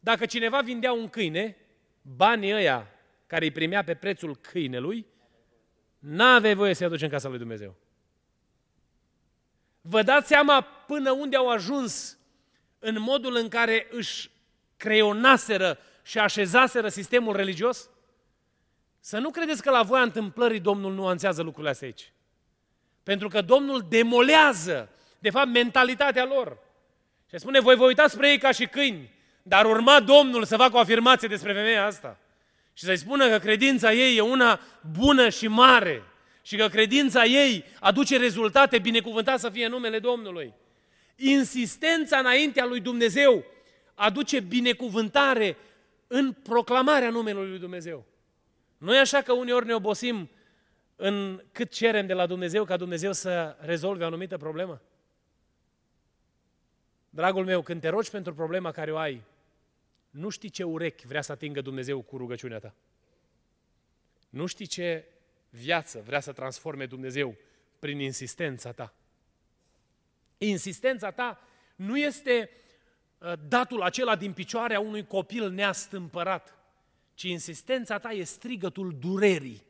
Dacă 0.00 0.26
cineva 0.26 0.60
vindea 0.60 0.92
un 0.92 1.08
câine, 1.08 1.56
banii 2.02 2.52
ăia 2.52 2.90
care 3.26 3.44
îi 3.44 3.50
primea 3.50 3.84
pe 3.84 3.94
prețul 3.94 4.36
câinelui, 4.36 5.06
n-avea 5.98 6.54
voie 6.54 6.74
să-i 6.74 6.86
aduci 6.86 7.02
în 7.02 7.08
casa 7.08 7.28
lui 7.28 7.38
Dumnezeu. 7.38 7.74
Vă 9.88 10.02
dați 10.02 10.26
seama 10.26 10.60
până 10.60 11.10
unde 11.10 11.36
au 11.36 11.48
ajuns 11.48 12.18
în 12.78 13.00
modul 13.00 13.36
în 13.36 13.48
care 13.48 13.86
își 13.90 14.30
creionaseră 14.76 15.78
și 16.02 16.18
așezaseră 16.18 16.88
sistemul 16.88 17.36
religios? 17.36 17.90
Să 19.00 19.18
nu 19.18 19.30
credeți 19.30 19.62
că 19.62 19.70
la 19.70 19.82
voia 19.82 20.02
întâmplării 20.02 20.60
Domnul 20.60 20.94
nuanțează 20.94 21.42
lucrurile 21.42 21.70
astea 21.70 21.86
aici. 21.86 22.12
Pentru 23.02 23.28
că 23.28 23.40
Domnul 23.40 23.86
demolează, 23.88 24.88
de 25.18 25.30
fapt, 25.30 25.48
mentalitatea 25.48 26.24
lor. 26.24 26.58
Și 27.28 27.38
spune, 27.38 27.60
voi 27.60 27.76
vă 27.76 27.84
uitați 27.84 28.12
spre 28.12 28.30
ei 28.30 28.38
ca 28.38 28.50
și 28.50 28.66
câini, 28.66 29.14
dar 29.42 29.64
urma 29.64 30.00
Domnul 30.00 30.44
să 30.44 30.56
facă 30.56 30.76
o 30.76 30.80
afirmație 30.80 31.28
despre 31.28 31.52
femeia 31.52 31.84
asta. 31.84 32.18
Și 32.72 32.84
să-i 32.84 32.96
spună 32.96 33.28
că 33.28 33.38
credința 33.38 33.92
ei 33.92 34.16
e 34.16 34.20
una 34.20 34.60
bună 34.92 35.28
și 35.28 35.48
mare 35.48 36.02
și 36.46 36.56
că 36.56 36.68
credința 36.68 37.24
ei 37.24 37.64
aduce 37.80 38.16
rezultate, 38.16 38.78
binecuvântat 38.78 39.40
să 39.40 39.50
fie 39.50 39.66
numele 39.66 39.98
Domnului. 39.98 40.54
Insistența 41.16 42.18
înaintea 42.18 42.64
lui 42.64 42.80
Dumnezeu 42.80 43.44
aduce 43.94 44.40
binecuvântare 44.40 45.56
în 46.06 46.32
proclamarea 46.32 47.10
numelui 47.10 47.48
lui 47.48 47.58
Dumnezeu. 47.58 48.06
Nu 48.78 48.94
e 48.94 48.98
așa 48.98 49.22
că 49.22 49.32
uneori 49.32 49.66
ne 49.66 49.74
obosim 49.74 50.30
în 50.96 51.42
cât 51.52 51.70
cerem 51.70 52.06
de 52.06 52.12
la 52.12 52.26
Dumnezeu 52.26 52.64
ca 52.64 52.76
Dumnezeu 52.76 53.12
să 53.12 53.56
rezolve 53.60 54.02
o 54.02 54.06
anumită 54.06 54.36
problemă? 54.36 54.82
Dragul 57.10 57.44
meu, 57.44 57.62
când 57.62 57.80
te 57.80 57.88
rogi 57.88 58.10
pentru 58.10 58.34
problema 58.34 58.70
care 58.70 58.92
o 58.92 58.96
ai, 58.96 59.22
nu 60.10 60.28
știi 60.28 60.50
ce 60.50 60.62
urechi 60.62 61.06
vrea 61.06 61.22
să 61.22 61.32
atingă 61.32 61.60
Dumnezeu 61.60 62.00
cu 62.02 62.16
rugăciunea 62.16 62.58
ta. 62.58 62.74
Nu 64.28 64.46
știi 64.46 64.66
ce 64.66 65.04
viață 65.56 66.02
vrea 66.06 66.20
să 66.20 66.32
transforme 66.32 66.86
Dumnezeu 66.86 67.36
prin 67.78 68.00
insistența 68.00 68.72
ta. 68.72 68.94
Insistența 70.38 71.10
ta 71.10 71.40
nu 71.76 71.98
este 71.98 72.50
uh, 73.18 73.32
datul 73.48 73.82
acela 73.82 74.16
din 74.16 74.32
picioarea 74.32 74.80
unui 74.80 75.06
copil 75.06 75.50
neastâmpărat, 75.50 76.54
ci 77.14 77.22
insistența 77.22 77.98
ta 77.98 78.10
e 78.10 78.24
strigătul 78.24 78.96
durerii 78.98 79.64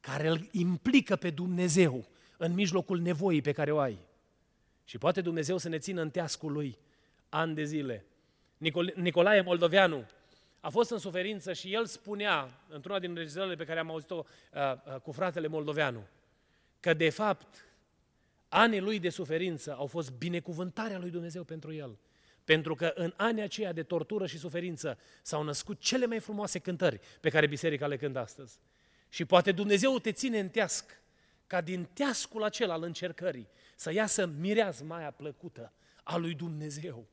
care 0.00 0.28
îl 0.28 0.48
implică 0.50 1.16
pe 1.16 1.30
Dumnezeu 1.30 2.06
în 2.36 2.54
mijlocul 2.54 3.00
nevoii 3.00 3.40
pe 3.40 3.52
care 3.52 3.72
o 3.72 3.78
ai. 3.78 3.98
Și 4.84 4.98
poate 4.98 5.20
Dumnezeu 5.20 5.58
să 5.58 5.68
ne 5.68 5.78
țină 5.78 6.00
în 6.00 6.10
teascul 6.10 6.52
lui 6.52 6.78
ani 7.28 7.54
de 7.54 7.64
zile. 7.64 8.04
Nicol- 8.58 8.94
Nicolae 8.94 9.40
Moldoveanu 9.40 10.06
a 10.60 10.68
fost 10.68 10.90
în 10.90 10.98
suferință 10.98 11.52
și 11.52 11.74
el 11.74 11.86
spunea, 11.86 12.60
într-una 12.68 12.98
din 12.98 13.14
registrările 13.14 13.54
pe 13.54 13.64
care 13.64 13.78
am 13.78 13.90
auzit-o 13.90 14.24
uh, 14.24 14.60
uh, 14.94 15.00
cu 15.00 15.12
fratele 15.12 15.46
Moldoveanu, 15.46 16.06
că 16.80 16.94
de 16.94 17.10
fapt 17.10 17.64
anii 18.48 18.80
lui 18.80 18.98
de 18.98 19.08
suferință 19.08 19.74
au 19.74 19.86
fost 19.86 20.10
binecuvântarea 20.12 20.98
lui 20.98 21.10
Dumnezeu 21.10 21.44
pentru 21.44 21.72
el. 21.72 21.98
Pentru 22.44 22.74
că 22.74 22.92
în 22.94 23.12
anii 23.16 23.42
aceia 23.42 23.72
de 23.72 23.82
tortură 23.82 24.26
și 24.26 24.38
suferință 24.38 24.98
s-au 25.22 25.42
născut 25.42 25.80
cele 25.80 26.06
mai 26.06 26.18
frumoase 26.18 26.58
cântări 26.58 27.00
pe 27.20 27.30
care 27.30 27.46
biserica 27.46 27.86
le 27.86 27.96
cântă 27.96 28.18
astăzi. 28.18 28.58
Și 29.08 29.24
poate 29.24 29.52
Dumnezeu 29.52 29.98
te 29.98 30.12
ține 30.12 30.38
în 30.38 30.48
teasc, 30.48 31.00
ca 31.46 31.60
din 31.60 31.88
teascul 31.92 32.42
acela 32.42 32.72
al 32.72 32.82
încercării 32.82 33.48
să 33.76 33.92
iasă 33.92 34.26
mireazma 34.26 34.96
aia 34.96 35.10
plăcută 35.10 35.72
a 36.02 36.16
lui 36.16 36.34
Dumnezeu. 36.34 37.06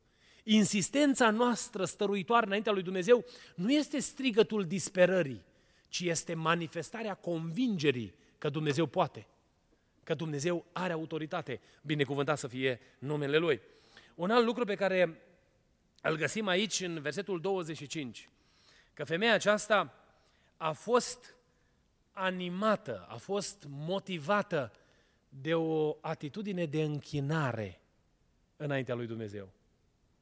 Insistența 0.48 1.30
noastră 1.30 1.86
stăruitoare 1.86 2.46
înaintea 2.46 2.72
lui 2.72 2.84
Dumnezeu 2.84 3.26
nu 3.56 3.72
este 3.72 4.00
strigătul 4.00 4.66
disperării, 4.66 5.44
ci 5.88 6.00
este 6.00 6.34
manifestarea 6.34 7.14
convingerii 7.14 8.16
că 8.38 8.50
Dumnezeu 8.50 8.86
poate, 8.86 9.28
că 10.04 10.14
Dumnezeu 10.14 10.66
are 10.72 10.94
autoritate, 10.94 11.62
binecuvântat 11.82 12.38
să 12.38 12.48
fie 12.48 12.80
numele 13.00 13.38
Lui. 13.38 13.62
Un 14.16 14.32
alt 14.32 14.46
lucru 14.46 14.66
pe 14.66 14.76
care 14.76 15.22
îl 16.02 16.16
găsim 16.16 16.48
aici 16.48 16.80
în 16.80 17.02
versetul 17.02 17.42
25, 17.42 18.30
că 18.94 19.04
femeia 19.04 19.34
aceasta 19.34 19.94
a 20.58 20.72
fost 20.72 21.36
animată, 22.12 23.06
a 23.10 23.16
fost 23.16 23.66
motivată 23.70 24.72
de 25.30 25.54
o 25.54 25.98
atitudine 26.02 26.66
de 26.66 26.84
închinare 26.84 27.80
înaintea 28.58 28.96
lui 28.96 29.08
Dumnezeu, 29.08 29.50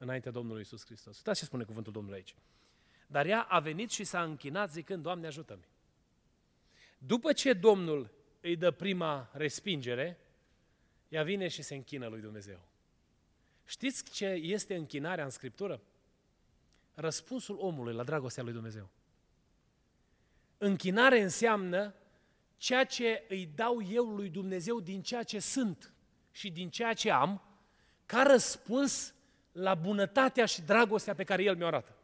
înaintea 0.04 0.32
Domnului 0.32 0.62
Isus 0.62 0.86
Hristos. 0.86 1.18
Uitați 1.18 1.40
ce 1.40 1.46
spune 1.46 1.64
cuvântul 1.64 1.94
Domnului 1.94 2.18
aici. 2.18 2.36
Dar 3.08 3.26
ea 3.26 3.42
a 3.42 3.60
venit 3.60 3.92
și 3.92 4.04
s-a 4.04 4.24
închinat 4.24 4.72
zicând, 4.72 5.04
Doamne 5.04 5.28
ajută-mi. 5.28 5.68
După 6.98 7.34
ce 7.34 7.54
Domnul 7.54 8.10
îi 8.42 8.56
dă 8.56 8.72
prima 8.72 9.30
respingere, 9.34 10.20
ea 11.10 11.24
vine 11.24 11.48
și 11.48 11.62
se 11.62 11.76
închină 11.76 12.08
lui 12.08 12.22
Dumnezeu. 12.22 12.60
Știți 13.66 14.12
ce 14.12 14.26
este 14.26 14.76
închinarea 14.76 15.24
în 15.24 15.30
Scriptură? 15.30 15.82
Răspunsul 16.94 17.58
omului 17.60 17.94
la 17.94 18.04
dragostea 18.04 18.44
lui 18.44 18.54
Dumnezeu. 18.54 18.90
Închinare 20.58 21.22
înseamnă 21.22 21.96
ceea 22.58 22.86
ce 22.86 23.26
îi 23.28 23.46
dau 23.46 23.82
eu 23.82 24.06
lui 24.06 24.30
Dumnezeu 24.30 24.80
din 24.80 25.02
ceea 25.02 25.24
ce 25.24 25.40
sunt 25.40 25.94
și 26.32 26.52
din 26.52 26.70
ceea 26.70 26.94
ce 26.94 27.12
am, 27.12 27.42
ca 28.06 28.24
răspuns 28.24 29.14
la 29.54 29.76
bunătatea 29.76 30.46
și 30.46 30.62
dragostea 30.62 31.16
pe 31.16 31.24
care 31.24 31.44
El 31.44 31.56
mi-o 31.56 31.68
arată. 31.68 31.96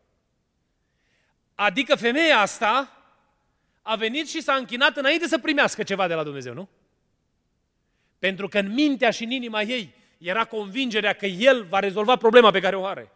Adică 1.56 1.96
femeia 1.96 2.40
asta 2.40 2.94
a 3.82 3.96
venit 3.96 4.30
și 4.30 4.42
s-a 4.42 4.54
închinat 4.54 4.98
înainte 4.98 5.28
să 5.28 5.38
primească 5.38 5.84
ceva 5.84 6.08
de 6.08 6.14
la 6.14 6.24
Dumnezeu, 6.24 6.54
nu? 6.54 6.70
Pentru 8.20 8.48
că 8.48 8.60
în 8.60 8.74
mintea 8.74 9.10
și 9.10 9.24
în 9.24 9.32
inima 9.32 9.62
ei 9.62 9.94
era 10.18 10.46
convingerea 10.46 11.14
că 11.14 11.26
El 11.26 11.64
va 11.64 11.80
rezolva 11.80 12.16
problema 12.16 12.52
pe 12.52 12.60
care 12.60 12.76
o 12.76 12.86
are. 12.86 13.12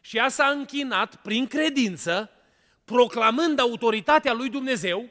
și 0.00 0.16
ea 0.16 0.28
s-a 0.28 0.46
închinat 0.46 1.16
prin 1.16 1.46
credință, 1.46 2.30
proclamând 2.84 3.58
autoritatea 3.58 4.32
lui 4.32 4.48
Dumnezeu, 4.48 5.08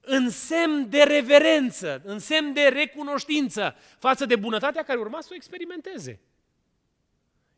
în 0.00 0.30
semn 0.30 0.88
de 0.88 1.02
reverență, 1.02 2.02
în 2.04 2.18
semn 2.18 2.52
de 2.52 2.68
recunoștință 2.68 3.76
față 3.98 4.26
de 4.26 4.36
bunătatea 4.36 4.82
care 4.82 4.98
urma 4.98 5.20
să 5.20 5.28
o 5.32 5.34
experimenteze. 5.34 6.20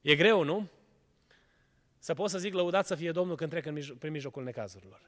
E 0.06 0.16
greu, 0.16 0.42
nu? 0.42 0.68
Să 1.98 2.14
pot 2.14 2.30
să 2.30 2.38
zic 2.38 2.54
lăudat 2.54 2.86
să 2.86 2.94
fie 2.94 3.12
Domnul 3.12 3.36
când 3.36 3.50
trec 3.50 3.66
în 3.66 3.74
mijlo- 3.74 3.98
prin 3.98 4.12
mijlocul 4.12 4.44
necazurilor. 4.44 5.00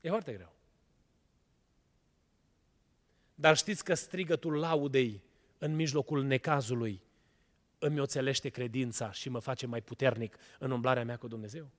E 0.00 0.08
foarte 0.08 0.32
greu. 0.32 0.52
Dar 3.34 3.56
știți 3.56 3.84
că 3.84 3.94
strigătul 3.94 4.58
laudei 4.58 5.22
în 5.58 5.74
mijlocul 5.74 6.22
necazului 6.22 7.02
îmi 7.78 8.00
oțelește 8.00 8.48
credința 8.48 9.12
și 9.12 9.28
mă 9.28 9.38
face 9.38 9.66
mai 9.66 9.80
puternic 9.80 10.36
în 10.58 10.70
umblarea 10.70 11.04
mea 11.04 11.16
cu 11.16 11.28
Dumnezeu? 11.28 11.70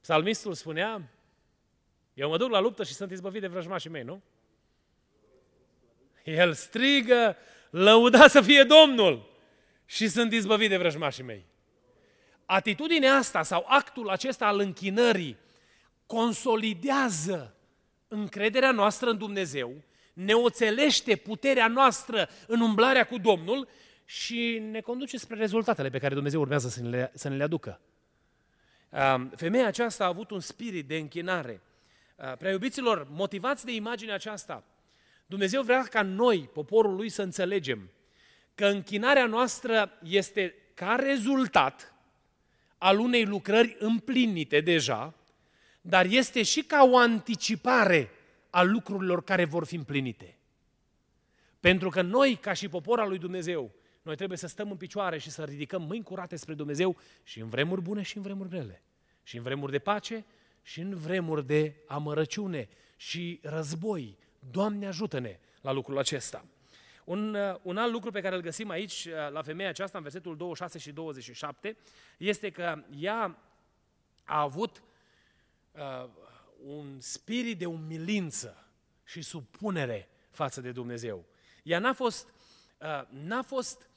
Psalmistul 0.00 0.54
spunea, 0.54 1.10
eu 2.14 2.28
mă 2.28 2.36
duc 2.36 2.50
la 2.50 2.60
luptă 2.60 2.84
și 2.84 2.92
sunt 2.92 3.10
izbăvit 3.10 3.40
de 3.40 3.46
vrăjmașii 3.46 3.90
mei, 3.90 4.02
nu? 4.02 4.22
El 6.24 6.52
strigă, 6.52 7.36
lăuda 7.70 8.28
să 8.28 8.40
fie 8.40 8.64
Domnul 8.64 9.34
și 9.86 10.08
sunt 10.08 10.32
izbăvit 10.32 10.68
de 10.68 10.76
vrăjmașii 10.76 11.22
mei. 11.22 11.44
Atitudinea 12.44 13.14
asta 13.14 13.42
sau 13.42 13.64
actul 13.68 14.08
acesta 14.08 14.46
al 14.46 14.58
închinării 14.58 15.36
consolidează 16.06 17.54
încrederea 18.08 18.70
noastră 18.70 19.10
în 19.10 19.18
Dumnezeu, 19.18 19.74
ne 20.12 20.32
oțelește 20.32 21.16
puterea 21.16 21.68
noastră 21.68 22.28
în 22.46 22.60
umblarea 22.60 23.06
cu 23.06 23.18
Domnul 23.18 23.68
și 24.04 24.62
ne 24.70 24.80
conduce 24.80 25.18
spre 25.18 25.36
rezultatele 25.36 25.90
pe 25.90 25.98
care 25.98 26.14
Dumnezeu 26.14 26.40
urmează 26.40 26.68
să 26.68 26.82
ne 26.82 26.88
le, 26.88 27.10
să 27.14 27.28
ne 27.28 27.36
le 27.36 27.42
aducă. 27.42 27.80
Femeia 29.34 29.66
aceasta 29.66 30.04
a 30.04 30.06
avut 30.06 30.30
un 30.30 30.40
spirit 30.40 30.88
de 30.88 30.96
închinare. 30.96 31.60
Prea 32.38 32.50
iubiților, 32.50 33.06
motivați 33.10 33.64
de 33.64 33.74
imaginea 33.74 34.14
aceasta, 34.14 34.64
Dumnezeu 35.26 35.62
vrea 35.62 35.82
ca 35.82 36.02
noi, 36.02 36.50
poporul 36.52 36.94
lui, 36.94 37.08
să 37.08 37.22
înțelegem 37.22 37.90
că 38.56 38.66
închinarea 38.66 39.26
noastră 39.26 39.92
este 40.02 40.54
ca 40.74 40.94
rezultat 40.94 41.94
al 42.78 42.98
unei 42.98 43.24
lucrări 43.24 43.76
împlinite 43.78 44.60
deja, 44.60 45.14
dar 45.80 46.06
este 46.06 46.42
și 46.42 46.62
ca 46.62 46.88
o 46.90 46.96
anticipare 46.96 48.10
a 48.50 48.62
lucrurilor 48.62 49.24
care 49.24 49.44
vor 49.44 49.66
fi 49.66 49.74
împlinite. 49.74 50.36
Pentru 51.60 51.88
că 51.88 52.02
noi, 52.02 52.36
ca 52.36 52.52
și 52.52 52.68
popor 52.68 53.00
al 53.00 53.08
lui 53.08 53.18
Dumnezeu, 53.18 53.70
noi 54.02 54.16
trebuie 54.16 54.38
să 54.38 54.46
stăm 54.46 54.70
în 54.70 54.76
picioare 54.76 55.18
și 55.18 55.30
să 55.30 55.44
ridicăm 55.44 55.82
mâini 55.82 56.04
curate 56.04 56.36
spre 56.36 56.54
Dumnezeu 56.54 56.96
și 57.22 57.40
în 57.40 57.48
vremuri 57.48 57.80
bune 57.80 58.02
și 58.02 58.16
în 58.16 58.22
vremuri 58.22 58.48
grele. 58.48 58.82
Și 59.22 59.36
în 59.36 59.42
vremuri 59.42 59.72
de 59.72 59.78
pace 59.78 60.24
și 60.62 60.80
în 60.80 60.94
vremuri 60.94 61.46
de 61.46 61.74
amărăciune 61.86 62.68
și 62.96 63.40
război. 63.42 64.18
Doamne 64.50 64.86
ajută-ne 64.86 65.38
la 65.60 65.72
lucrul 65.72 65.98
acesta. 65.98 66.44
Un, 67.06 67.34
uh, 67.34 67.56
un 67.62 67.76
alt 67.76 67.92
lucru 67.92 68.10
pe 68.10 68.20
care 68.20 68.34
îl 68.34 68.40
găsim 68.40 68.70
aici, 68.70 69.04
uh, 69.04 69.30
la 69.30 69.42
femeia 69.42 69.68
aceasta, 69.68 69.96
în 69.96 70.02
versetul 70.02 70.36
26 70.36 70.78
și 70.78 70.92
27, 70.92 71.76
este 72.16 72.50
că 72.50 72.84
ea 72.98 73.38
a 74.24 74.40
avut 74.40 74.82
uh, 75.72 76.08
un 76.64 77.00
spirit 77.00 77.58
de 77.58 77.66
umilință 77.66 78.66
și 79.04 79.22
supunere 79.22 80.08
față 80.30 80.60
de 80.60 80.72
Dumnezeu. 80.72 81.24
Ea 81.62 81.78
n-a 81.78 81.92
fost, 81.92 82.28
uh, 82.80 83.02
n-a 83.08 83.42
fost 83.42 83.88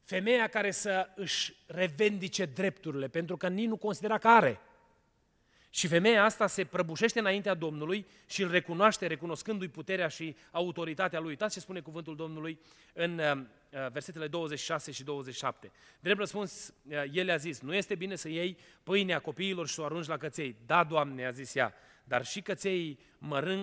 femeia 0.00 0.48
care 0.48 0.70
să 0.70 1.08
își 1.14 1.56
revendice 1.66 2.44
drepturile, 2.44 3.08
pentru 3.08 3.36
că 3.36 3.48
nici 3.48 3.68
nu 3.68 3.76
considera 3.76 4.18
că 4.18 4.28
are. 4.28 4.60
Și 5.74 5.86
femeia 5.86 6.24
asta 6.24 6.46
se 6.46 6.64
prăbușește 6.64 7.18
înaintea 7.18 7.54
Domnului 7.54 8.06
și 8.26 8.42
îl 8.42 8.50
recunoaște, 8.50 9.06
recunoscându-i 9.06 9.68
puterea 9.68 10.08
și 10.08 10.36
autoritatea 10.50 11.20
lui. 11.20 11.28
Uitați 11.28 11.54
ce 11.54 11.60
spune 11.60 11.80
cuvântul 11.80 12.16
Domnului 12.16 12.58
în 12.92 13.18
uh, 13.18 13.36
uh 13.36 13.90
versetele 13.92 14.26
26 14.26 14.90
și 14.90 15.04
27. 15.04 15.70
Drept 16.00 16.18
răspuns, 16.18 16.74
uh, 16.84 17.02
el 17.12 17.30
a 17.30 17.36
zis, 17.36 17.60
nu 17.60 17.74
este 17.74 17.94
bine 17.94 18.16
să 18.16 18.28
iei 18.28 18.58
pâinea 18.82 19.18
copiilor 19.18 19.68
și 19.68 19.74
să 19.74 19.80
o 19.80 19.84
arunci 19.84 20.06
la 20.06 20.16
căței. 20.16 20.56
Da, 20.66 20.84
Doamne, 20.84 21.26
a 21.26 21.30
zis 21.30 21.54
ea, 21.54 21.74
dar 22.04 22.24
și 22.24 22.42
căței 22.42 22.98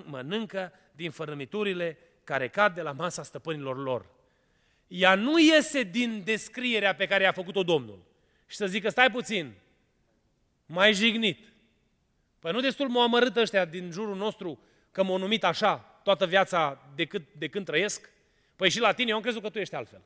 mănâncă 0.06 0.72
din 0.92 1.12
fărâmiturile 1.12 1.98
care 2.24 2.48
cad 2.48 2.76
de 2.76 2.82
la 2.82 2.92
masa 2.92 3.24
stăpânilor 3.24 3.78
lor. 3.78 4.06
Ea 4.88 5.16
nu 5.16 5.40
iese 5.40 5.84
din 5.84 6.22
descrierea 6.24 6.96
pe 6.96 7.08
care 7.08 7.26
a 7.26 7.32
făcut-o 7.32 7.64
Domnul. 7.64 8.04
Și 8.48 8.56
să 8.56 8.68
zică, 8.68 8.90
stai 8.90 9.12
puțin, 9.12 9.54
mai 10.66 10.94
jignit. 10.94 11.48
Păi 12.40 12.52
nu 12.52 12.60
destul 12.60 12.88
m-au 12.88 13.04
amărât 13.04 13.36
ăștia 13.36 13.66
din 13.66 13.92
jurul 13.92 14.16
nostru 14.16 14.60
că 14.92 15.04
m-au 15.04 15.18
numit 15.18 15.44
așa 15.44 15.78
toată 16.04 16.26
viața 16.26 16.92
de, 16.96 17.06
cât, 17.06 17.24
de 17.38 17.48
când 17.48 17.66
trăiesc? 17.66 18.10
Păi 18.56 18.70
și 18.70 18.80
la 18.80 18.94
tine 18.94 19.10
eu 19.10 19.16
am 19.16 19.22
crezut 19.22 19.42
că 19.42 19.50
tu 19.50 19.60
ești 19.60 19.76
altfel. 19.76 20.02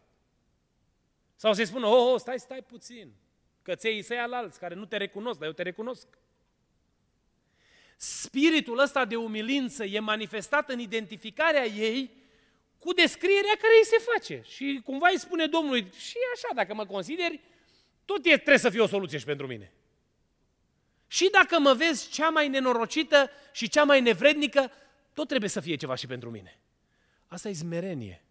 Sau 1.36 1.54
să-i 1.54 1.66
spună, 1.66 1.88
oh, 1.88 2.14
oh, 2.14 2.20
stai, 2.20 2.40
stai 2.40 2.64
puțin, 2.68 3.14
căței 3.62 4.02
să 4.02 4.14
al 4.14 4.34
alți 4.34 4.60
care 4.60 4.76
nu 4.76 4.86
te 4.86 4.98
recunosc, 4.98 5.40
dar 5.40 5.48
eu 5.48 5.54
te 5.54 5.62
recunosc. 5.64 6.08
Spiritul 7.98 8.80
ăsta 8.80 9.06
de 9.06 9.16
umilință 9.16 9.84
e 9.86 10.00
manifestat 10.00 10.70
în 10.70 10.80
identificarea 10.80 11.66
ei 11.66 12.12
cu 12.78 12.94
descrierea 12.94 13.56
care 13.62 13.74
îi 13.80 13.86
se 13.86 13.98
face. 14.12 14.44
Și 14.48 14.82
cumva 14.84 15.08
îi 15.12 15.20
spune 15.20 15.46
Domnului, 15.46 15.92
și 15.98 16.18
așa, 16.34 16.54
dacă 16.56 16.74
mă 16.74 16.86
consideri, 16.86 17.40
tot 18.06 18.26
e, 18.26 18.36
trebuie 18.36 18.58
să 18.58 18.70
fie 18.70 18.82
o 18.82 18.88
soluție 18.88 19.18
și 19.18 19.26
pentru 19.26 19.48
mine. 19.48 19.72
Și 21.14 21.30
dacă 21.32 21.60
mă 21.60 21.74
vezi 21.74 22.10
cea 22.10 22.30
mai 22.30 22.48
nenorocită 22.48 23.30
și 23.52 23.68
cea 23.70 23.84
mai 23.84 24.02
nevrednică, 24.02 24.72
tot 25.14 25.28
trebuie 25.28 25.50
să 25.50 25.60
fie 25.60 25.76
ceva 25.76 25.96
și 25.96 26.08
pentru 26.08 26.30
mine. 26.30 26.60
Asta 27.28 27.50
e 27.50 27.52
zmerenie. 27.52 28.24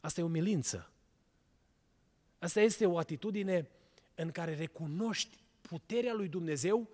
Asta 0.00 0.20
e 0.20 0.24
umilință. 0.24 0.90
Asta 2.38 2.60
este 2.60 2.86
o 2.86 2.98
atitudine 2.98 3.68
în 4.14 4.30
care 4.30 4.54
recunoști 4.54 5.38
puterea 5.60 6.12
lui 6.12 6.28
Dumnezeu 6.28 6.88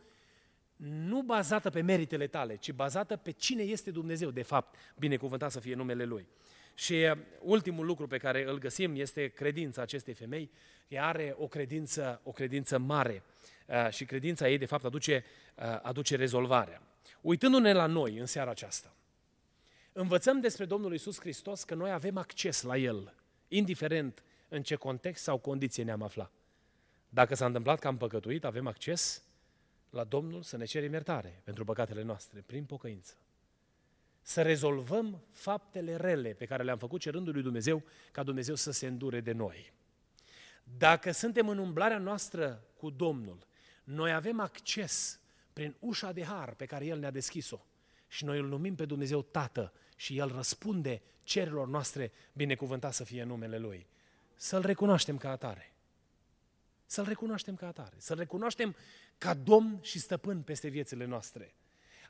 nu 0.77 1.23
bazată 1.23 1.71
pe 1.71 1.81
meritele 1.81 2.27
tale, 2.27 2.57
ci 2.57 2.73
bazată 2.73 3.17
pe 3.17 3.31
cine 3.31 3.63
este 3.63 3.91
Dumnezeu, 3.91 4.31
de 4.31 4.43
fapt, 4.43 4.77
binecuvântat 4.99 5.51
să 5.51 5.61
fie 5.61 5.75
numele 5.75 6.05
Lui. 6.05 6.27
Și 6.75 6.93
uh, 6.93 7.19
ultimul 7.41 7.87
lucru 7.87 8.07
pe 8.07 8.19
care 8.19 8.45
îl 8.49 8.59
găsim 8.59 8.95
este 8.97 9.29
credința 9.29 9.83
acestei 9.83 10.15
femei. 10.15 10.51
Ea 10.89 11.07
are 11.07 11.35
o 11.39 11.49
credință, 11.49 12.21
o 12.25 12.33
credință 12.33 12.79
mare 12.79 13.23
uh, 13.67 13.91
și 13.91 14.05
credința 14.05 14.49
ei, 14.49 14.59
de 14.59 14.67
fapt, 14.67 14.85
aduce, 14.85 15.25
uh, 15.55 15.79
aduce 15.83 16.17
rezolvarea. 16.17 16.83
Uitându-ne 17.21 17.73
la 17.73 17.87
noi 17.87 18.19
în 18.19 18.27
seara 18.27 18.51
aceasta, 18.51 18.95
învățăm 19.93 20.41
despre 20.41 20.65
Domnul 20.65 20.95
Isus 20.95 21.21
Hristos 21.21 21.65
că 21.65 21.75
noi 21.75 21.91
avem 21.91 22.17
acces 22.17 22.63
la 22.63 22.77
El, 22.77 23.15
indiferent 23.49 24.23
în 24.49 24.63
ce 24.63 24.75
context 24.75 25.23
sau 25.23 25.39
condiție 25.39 25.85
ne-am 25.85 26.03
aflat. 26.03 26.33
Dacă 27.09 27.35
s-a 27.35 27.47
întâmplat 27.47 27.79
că 27.79 27.87
am 27.87 27.97
păcătuit, 27.97 28.45
avem 28.45 28.67
acces 28.67 29.23
la 29.91 30.05
Domnul 30.05 30.43
să 30.43 30.57
ne 30.57 30.65
cerem 30.65 30.93
iertare 30.93 31.41
pentru 31.45 31.65
păcatele 31.65 32.03
noastre, 32.03 32.43
prin 32.47 32.65
pocăință. 32.65 33.15
Să 34.31 34.43
rezolvăm 34.43 35.23
faptele 35.33 35.97
rele 35.97 36.33
pe 36.33 36.45
care 36.45 36.63
le-am 36.63 36.79
făcut 36.79 37.01
cerându 37.01 37.31
lui 37.31 37.43
Dumnezeu 37.43 37.83
ca 38.13 38.23
Dumnezeu 38.23 38.55
să 38.55 38.71
se 38.71 38.87
îndure 38.87 39.21
de 39.21 39.33
noi. 39.33 39.73
Dacă 40.79 41.11
suntem 41.11 41.49
în 41.49 41.59
umblarea 41.59 41.99
noastră 41.99 42.65
cu 42.77 42.91
Domnul, 42.91 43.47
noi 43.85 44.13
avem 44.13 44.41
acces 44.41 45.21
prin 45.53 45.77
ușa 45.79 46.13
de 46.13 46.25
har 46.25 46.55
pe 46.55 46.65
care 46.65 46.85
El 46.85 46.99
ne-a 46.99 47.11
deschis-o 47.11 47.67
și 48.09 48.25
noi 48.25 48.39
îl 48.39 48.47
numim 48.47 48.75
pe 48.75 48.85
Dumnezeu 48.85 49.23
Tată 49.23 49.73
și 49.97 50.19
El 50.19 50.33
răspunde 50.35 51.03
cerilor 51.23 51.69
noastre, 51.69 52.13
binecuvântat 52.33 52.93
să 52.93 53.05
fie 53.05 53.23
numele 53.23 53.59
Lui. 53.59 53.87
Să-L 54.37 54.63
recunoaștem 54.63 55.17
ca 55.17 55.31
atare. 55.31 55.73
Să-L 56.87 57.05
recunoaștem 57.05 57.55
ca 57.55 57.67
atare. 57.67 57.97
Să-L 57.99 58.17
recunoaștem 58.17 58.77
ca 59.19 59.35
Domn 59.35 59.79
și 59.83 59.99
Stăpân 59.99 60.43
peste 60.43 60.69
viețile 60.69 61.05
noastre. 61.05 61.55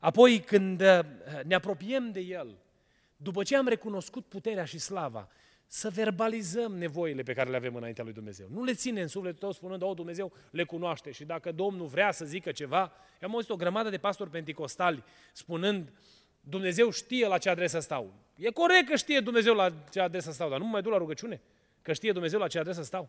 Apoi, 0.00 0.40
când 0.40 0.80
uh, 0.80 0.98
ne 1.44 1.54
apropiem 1.54 2.10
de 2.12 2.20
El, 2.20 2.58
după 3.16 3.42
ce 3.42 3.56
am 3.56 3.68
recunoscut 3.68 4.24
puterea 4.24 4.64
și 4.64 4.78
slava, 4.78 5.28
să 5.66 5.90
verbalizăm 5.90 6.76
nevoile 6.76 7.22
pe 7.22 7.32
care 7.32 7.50
le 7.50 7.56
avem 7.56 7.74
înaintea 7.74 8.04
lui 8.04 8.12
Dumnezeu. 8.12 8.46
Nu 8.50 8.64
le 8.64 8.74
ține 8.74 9.00
în 9.00 9.08
sufletul 9.08 9.38
tău 9.38 9.52
spunând, 9.52 9.82
oh, 9.82 9.94
Dumnezeu 9.94 10.32
le 10.50 10.64
cunoaște 10.64 11.10
și 11.10 11.24
dacă 11.24 11.52
Domnul 11.52 11.86
vrea 11.86 12.10
să 12.10 12.24
zică 12.24 12.52
ceva, 12.52 12.92
am 13.22 13.32
auzit 13.32 13.50
o 13.50 13.56
grămadă 13.56 13.88
de 13.88 13.98
pastori 13.98 14.30
penticostali 14.30 15.04
spunând, 15.32 15.92
Dumnezeu 16.40 16.90
știe 16.90 17.26
la 17.26 17.38
ce 17.38 17.48
adresă 17.48 17.80
stau. 17.80 18.12
E 18.36 18.50
corect 18.50 18.88
că 18.88 18.96
știe 18.96 19.20
Dumnezeu 19.20 19.54
la 19.54 19.72
ce 19.90 20.00
adresă 20.00 20.32
stau, 20.32 20.50
dar 20.50 20.58
nu 20.58 20.64
mă 20.64 20.70
mai 20.70 20.82
duc 20.82 20.92
la 20.92 20.98
rugăciune, 20.98 21.40
că 21.82 21.92
știe 21.92 22.12
Dumnezeu 22.12 22.38
la 22.38 22.48
ce 22.48 22.58
adresă 22.58 22.82
stau. 22.82 23.08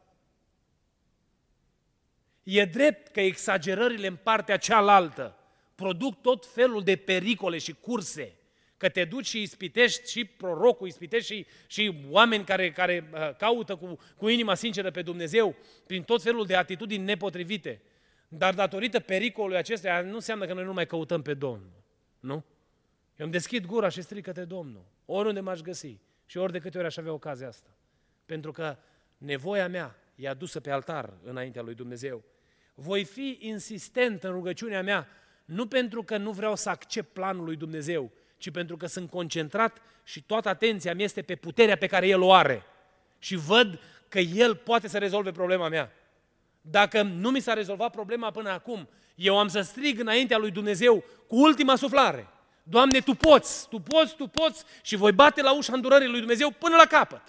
E 2.44 2.66
drept 2.66 3.08
că 3.08 3.20
exagerările 3.20 4.08
în 4.08 4.18
partea 4.24 4.58
cealaltă 4.58 5.36
produc 5.82 6.22
tot 6.22 6.46
felul 6.46 6.84
de 6.84 6.96
pericole 6.96 7.58
și 7.58 7.74
curse, 7.74 8.36
că 8.78 8.90
te 8.90 9.06
duci 9.06 9.26
și 9.26 9.42
ispitești 9.42 10.12
și 10.12 10.26
prorocul, 10.26 10.88
ispitești 10.88 11.34
și, 11.34 11.46
și 11.68 11.98
oameni 12.10 12.44
care, 12.44 12.72
care 12.72 13.10
uh, 13.14 13.36
caută 13.36 13.76
cu, 13.76 13.98
cu 14.18 14.28
inima 14.28 14.56
sinceră 14.56 14.92
pe 14.92 15.02
Dumnezeu 15.02 15.56
prin 15.86 16.04
tot 16.04 16.22
felul 16.22 16.46
de 16.46 16.56
atitudini 16.56 17.04
nepotrivite. 17.04 17.82
Dar 18.28 18.54
datorită 18.54 19.00
pericolului 19.00 19.58
acesteia, 19.58 20.02
nu 20.02 20.14
înseamnă 20.14 20.46
că 20.46 20.54
noi 20.54 20.64
nu 20.64 20.74
mai 20.74 20.86
căutăm 20.86 21.22
pe 21.22 21.34
Domnul. 21.34 21.84
Nu? 22.20 22.34
Eu 23.16 23.26
îmi 23.26 23.32
deschid 23.32 23.66
gura 23.66 23.90
și 23.90 24.02
strig 24.02 24.24
către 24.24 24.44
Domnul, 24.44 24.86
oriunde 25.06 25.40
m-aș 25.40 25.60
găsi 25.60 26.00
și 26.26 26.38
ori 26.38 26.52
de 26.52 26.60
câte 26.60 26.78
ori 26.78 26.88
aș 26.88 26.98
avea 26.98 27.14
ocazia 27.14 27.48
asta. 27.48 27.70
Pentru 28.26 28.52
că 28.52 28.78
nevoia 29.18 29.68
mea 29.68 29.96
e 30.16 30.28
adusă 30.28 30.60
pe 30.60 30.72
altar 30.72 31.14
înaintea 31.24 31.62
lui 31.62 31.74
Dumnezeu. 31.74 32.24
Voi 32.74 33.04
fi 33.04 33.38
insistent 33.42 34.24
în 34.24 34.32
rugăciunea 34.32 34.84
mea, 34.84 35.08
nu 35.52 35.66
pentru 35.66 36.04
că 36.04 36.18
nu 36.18 36.32
vreau 36.32 36.56
să 36.56 36.70
accept 36.70 37.14
planul 37.14 37.46
lui 37.46 37.56
Dumnezeu, 37.56 38.12
ci 38.38 38.52
pentru 38.52 38.78
că 38.78 38.86
sunt 38.86 39.10
concentrat 39.10 39.82
și 40.04 40.24
toată 40.24 40.50
atenția 40.50 40.94
mea 40.94 41.04
este 41.04 41.22
pe 41.22 41.36
puterea 41.36 41.76
pe 41.76 41.88
care 41.88 42.08
El 42.08 42.22
o 42.22 42.34
are. 42.34 42.64
Și 43.20 43.36
văd 43.36 43.80
că 44.10 44.20
El 44.20 44.56
poate 44.56 44.88
să 44.88 44.98
rezolve 44.98 45.32
problema 45.32 45.68
mea. 45.68 45.92
Dacă 46.62 47.02
nu 47.02 47.30
mi 47.30 47.40
s-a 47.40 47.54
rezolvat 47.54 47.92
problema 47.92 48.32
până 48.32 48.50
acum, 48.50 48.90
eu 49.16 49.38
am 49.38 49.48
să 49.48 49.62
strig 49.62 50.00
înaintea 50.00 50.38
lui 50.38 50.52
Dumnezeu 50.52 51.04
cu 51.28 51.42
ultima 51.42 51.76
suflare. 51.76 52.28
Doamne, 52.64 53.00
Tu 53.00 53.14
poți, 53.14 53.70
Tu 53.70 53.80
poți, 53.80 54.16
Tu 54.16 54.28
poți 54.28 54.64
și 54.82 54.96
voi 54.96 55.12
bate 55.12 55.42
la 55.42 55.56
ușa 55.56 55.74
îndurării 55.74 56.08
lui 56.08 56.20
Dumnezeu 56.20 56.52
până 56.52 56.76
la 56.76 56.86
capăt. 56.86 57.22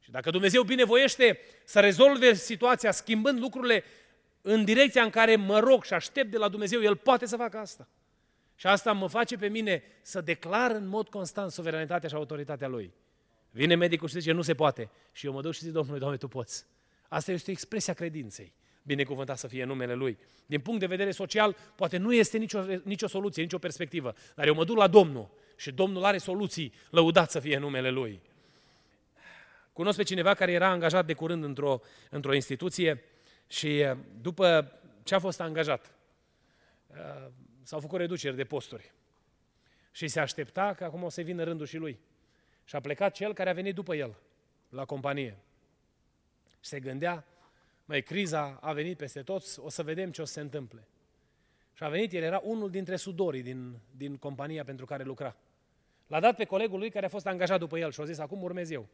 Și 0.00 0.10
dacă 0.10 0.30
Dumnezeu 0.30 0.62
binevoiește 0.62 1.40
să 1.64 1.80
rezolve 1.80 2.34
situația 2.34 2.92
schimbând 2.92 3.40
lucrurile 3.40 3.84
în 4.46 4.64
direcția 4.64 5.02
în 5.02 5.10
care 5.10 5.36
mă 5.36 5.58
rog 5.58 5.84
și 5.84 5.94
aștept 5.94 6.30
de 6.30 6.36
la 6.36 6.48
Dumnezeu, 6.48 6.82
El 6.82 6.96
poate 6.96 7.26
să 7.26 7.36
facă 7.36 7.58
asta. 7.58 7.88
Și 8.54 8.66
asta 8.66 8.92
mă 8.92 9.06
face 9.06 9.36
pe 9.36 9.48
mine 9.48 9.82
să 10.02 10.20
declar 10.20 10.70
în 10.70 10.86
mod 10.86 11.08
constant 11.08 11.50
suveranitatea 11.50 12.08
și 12.08 12.14
autoritatea 12.14 12.68
Lui. 12.68 12.92
Vine 13.50 13.74
medicul 13.74 14.08
și 14.08 14.20
zice, 14.20 14.32
nu 14.32 14.42
se 14.42 14.54
poate. 14.54 14.90
Și 15.12 15.26
eu 15.26 15.32
mă 15.32 15.40
duc 15.40 15.52
și 15.52 15.60
zic, 15.60 15.72
Domnului, 15.72 16.00
Doamne, 16.00 16.18
Tu 16.18 16.28
poți. 16.28 16.66
Asta 17.08 17.32
este 17.32 17.50
o 17.50 17.52
expresie 17.52 17.92
a 17.92 17.94
credinței. 17.94 18.52
Binecuvântat 18.82 19.38
să 19.38 19.46
fie 19.46 19.64
numele 19.64 19.94
Lui. 19.94 20.18
Din 20.46 20.60
punct 20.60 20.80
de 20.80 20.86
vedere 20.86 21.10
social, 21.10 21.56
poate 21.74 21.96
nu 21.96 22.14
este 22.14 22.38
nicio, 22.38 22.64
nicio 22.82 23.06
soluție, 23.06 23.42
nicio 23.42 23.58
perspectivă. 23.58 24.14
Dar 24.34 24.46
eu 24.46 24.54
mă 24.54 24.64
duc 24.64 24.76
la 24.76 24.86
Domnul 24.86 25.30
și 25.56 25.72
Domnul 25.72 26.04
are 26.04 26.18
soluții, 26.18 26.72
lăudat 26.90 27.30
să 27.30 27.40
fie 27.40 27.58
numele 27.58 27.90
Lui. 27.90 28.20
Cunosc 29.72 29.96
pe 29.96 30.02
cineva 30.02 30.34
care 30.34 30.52
era 30.52 30.68
angajat 30.68 31.06
de 31.06 31.12
curând 31.12 31.44
într-o, 31.44 31.80
într-o 32.10 32.34
instituție 32.34 33.02
și 33.46 33.84
după 34.20 34.72
ce 35.02 35.14
a 35.14 35.18
fost 35.18 35.40
angajat, 35.40 35.94
s-au 37.62 37.80
făcut 37.80 37.98
reduceri 37.98 38.36
de 38.36 38.44
posturi. 38.44 38.92
Și 39.90 40.08
se 40.08 40.20
aștepta 40.20 40.74
că 40.74 40.84
acum 40.84 41.02
o 41.02 41.08
să 41.08 41.22
vină 41.22 41.42
rândul 41.42 41.66
și 41.66 41.76
lui. 41.76 42.00
Și 42.64 42.76
a 42.76 42.80
plecat 42.80 43.14
cel 43.14 43.34
care 43.34 43.50
a 43.50 43.52
venit 43.52 43.74
după 43.74 43.94
el 43.94 44.16
la 44.68 44.84
companie. 44.84 45.36
Și 46.60 46.68
se 46.68 46.80
gândea, 46.80 47.24
mai 47.84 48.02
criza 48.02 48.58
a 48.60 48.72
venit 48.72 48.96
peste 48.96 49.22
toți, 49.22 49.60
o 49.60 49.68
să 49.68 49.82
vedem 49.82 50.10
ce 50.10 50.22
o 50.22 50.24
să 50.24 50.32
se 50.32 50.40
întâmple. 50.40 50.86
Și 51.72 51.84
a 51.84 51.88
venit, 51.88 52.12
el 52.12 52.22
era 52.22 52.40
unul 52.44 52.70
dintre 52.70 52.96
sudorii 52.96 53.42
din, 53.42 53.78
din 53.96 54.16
compania 54.16 54.64
pentru 54.64 54.84
care 54.84 55.02
lucra. 55.02 55.36
L-a 56.06 56.20
dat 56.20 56.36
pe 56.36 56.44
colegul 56.44 56.78
lui 56.78 56.90
care 56.90 57.06
a 57.06 57.08
fost 57.08 57.26
angajat 57.26 57.58
după 57.58 57.78
el 57.78 57.92
și 57.92 58.00
a 58.00 58.04
zis, 58.04 58.18
acum 58.18 58.42
urmez 58.42 58.70
eu. 58.70 58.88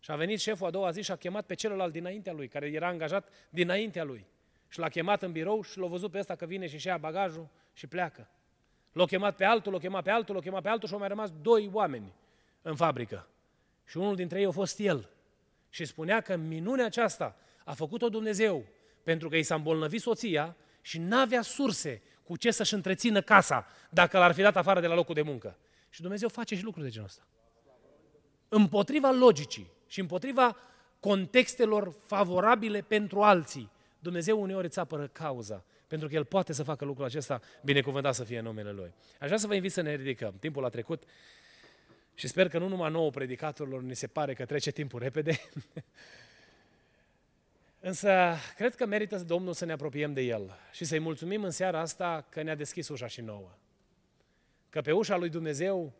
Și 0.00 0.10
a 0.10 0.16
venit 0.16 0.40
șeful 0.40 0.66
a 0.66 0.70
doua 0.70 0.90
zi 0.90 1.02
și 1.02 1.10
a 1.10 1.16
chemat 1.16 1.46
pe 1.46 1.54
celălalt 1.54 1.92
dinaintea 1.92 2.32
lui, 2.32 2.48
care 2.48 2.66
era 2.66 2.88
angajat 2.88 3.28
dinaintea 3.48 4.04
lui. 4.04 4.26
Și 4.68 4.78
l-a 4.78 4.88
chemat 4.88 5.22
în 5.22 5.32
birou 5.32 5.62
și 5.62 5.78
l-a 5.78 5.86
văzut 5.86 6.10
pe 6.10 6.18
ăsta 6.18 6.34
că 6.34 6.46
vine 6.46 6.66
și 6.66 6.78
și 6.78 6.86
ia 6.86 6.96
bagajul 6.96 7.48
și 7.72 7.86
pleacă. 7.86 8.28
L-a 8.92 9.04
chemat 9.04 9.36
pe 9.36 9.44
altul, 9.44 9.72
l-a 9.72 9.78
chemat 9.78 10.02
pe 10.02 10.10
altul, 10.10 10.34
l-a 10.34 10.40
chemat 10.40 10.62
pe 10.62 10.68
altul 10.68 10.88
și 10.88 10.94
au 10.94 11.00
mai 11.00 11.08
rămas 11.08 11.32
doi 11.42 11.70
oameni 11.72 12.12
în 12.62 12.76
fabrică. 12.76 13.28
Și 13.84 13.96
unul 13.96 14.14
dintre 14.14 14.38
ei 14.38 14.46
a 14.46 14.50
fost 14.50 14.78
el. 14.78 15.10
Și 15.68 15.84
spunea 15.84 16.20
că 16.20 16.36
minunea 16.36 16.84
aceasta 16.84 17.36
a 17.64 17.72
făcut-o 17.72 18.08
Dumnezeu 18.08 18.64
pentru 19.02 19.28
că 19.28 19.36
i 19.36 19.42
s-a 19.42 19.54
îmbolnăvit 19.54 20.00
soția 20.00 20.56
și 20.80 20.98
n-avea 20.98 21.42
surse 21.42 22.02
cu 22.24 22.36
ce 22.36 22.50
să-și 22.50 22.74
întrețină 22.74 23.20
casa 23.20 23.66
dacă 23.90 24.18
l-ar 24.18 24.32
fi 24.32 24.42
dat 24.42 24.56
afară 24.56 24.80
de 24.80 24.86
la 24.86 24.94
locul 24.94 25.14
de 25.14 25.22
muncă. 25.22 25.58
Și 25.90 26.00
Dumnezeu 26.00 26.28
face 26.28 26.56
și 26.56 26.64
lucruri 26.64 26.86
de 26.86 26.92
genul 26.92 27.08
ăsta. 27.08 27.26
Împotriva 28.48 29.10
logicii 29.10 29.70
și 29.86 30.00
împotriva 30.00 30.56
contextelor 31.00 31.94
favorabile 32.04 32.80
pentru 32.80 33.22
alții, 33.22 33.70
Dumnezeu 33.98 34.40
uneori 34.40 34.66
îți 34.66 34.78
apără 34.78 35.06
cauza, 35.06 35.64
pentru 35.86 36.08
că 36.08 36.14
El 36.14 36.24
poate 36.24 36.52
să 36.52 36.62
facă 36.62 36.84
lucrul 36.84 37.04
acesta, 37.04 37.40
binecuvântat 37.62 38.14
să 38.14 38.24
fie 38.24 38.40
numele 38.40 38.72
Lui. 38.72 38.92
Aș 39.20 39.26
vrea 39.26 39.38
să 39.38 39.46
vă 39.46 39.54
invit 39.54 39.72
să 39.72 39.80
ne 39.80 39.94
ridicăm. 39.94 40.34
Timpul 40.40 40.64
a 40.64 40.68
trecut 40.68 41.02
și 42.14 42.28
sper 42.28 42.48
că 42.48 42.58
nu 42.58 42.68
numai 42.68 42.90
nouă 42.90 43.10
predicatorilor 43.10 43.82
ni 43.82 43.96
se 43.96 44.06
pare 44.06 44.34
că 44.34 44.44
trece 44.44 44.70
timpul 44.70 45.00
repede, 45.00 45.40
Însă, 47.80 48.34
cred 48.56 48.74
că 48.74 48.86
merită 48.86 49.18
Domnul 49.18 49.52
să 49.52 49.64
ne 49.64 49.72
apropiem 49.72 50.12
de 50.12 50.20
El 50.20 50.58
și 50.72 50.84
să-i 50.84 50.98
mulțumim 50.98 51.44
în 51.44 51.50
seara 51.50 51.80
asta 51.80 52.26
că 52.28 52.42
ne-a 52.42 52.54
deschis 52.54 52.88
ușa 52.88 53.06
și 53.06 53.20
nouă. 53.20 53.50
Că 54.70 54.80
pe 54.80 54.92
ușa 54.92 55.16
lui 55.16 55.28
Dumnezeu 55.28 55.92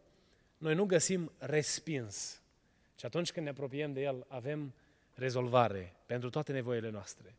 noi 0.59 0.75
nu 0.75 0.85
găsim 0.85 1.33
respins, 1.39 2.43
ci 2.97 3.05
atunci 3.05 3.33
când 3.33 3.45
ne 3.45 3.51
apropiem 3.51 3.93
de 3.93 4.01
El 4.01 4.25
avem 4.29 4.75
rezolvare 5.15 5.95
pentru 6.07 6.31
toate 6.31 6.53
nevoile 6.53 6.91
noastre. 6.91 7.37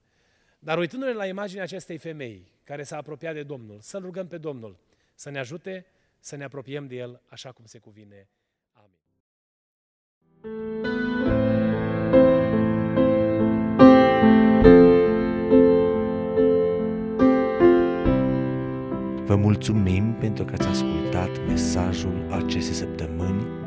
Dar 0.59 0.77
uitându-ne 0.77 1.13
la 1.13 1.25
imaginea 1.25 1.63
acestei 1.63 1.97
femei 1.97 2.51
care 2.63 2.83
s-a 2.83 2.97
apropiat 2.97 3.33
de 3.33 3.43
Domnul, 3.43 3.79
să 3.81 3.97
rugăm 3.97 4.27
pe 4.27 4.37
Domnul 4.37 4.77
să 5.15 5.29
ne 5.29 5.39
ajute 5.39 5.85
să 6.19 6.35
ne 6.35 6.43
apropiem 6.43 6.87
de 6.87 6.95
El 6.95 7.21
așa 7.27 7.51
cum 7.51 7.65
se 7.65 7.77
cuvine. 7.77 8.29
Amin. 8.73 8.97
Vă 19.25 19.35
mulțumim 19.35 20.13
pentru 20.13 20.45
că 20.45 20.53
ați 20.53 20.67
ascultat 20.67 21.45
mesajul 21.45 22.31
acestei 22.31 22.75
săptămâni 22.75 23.66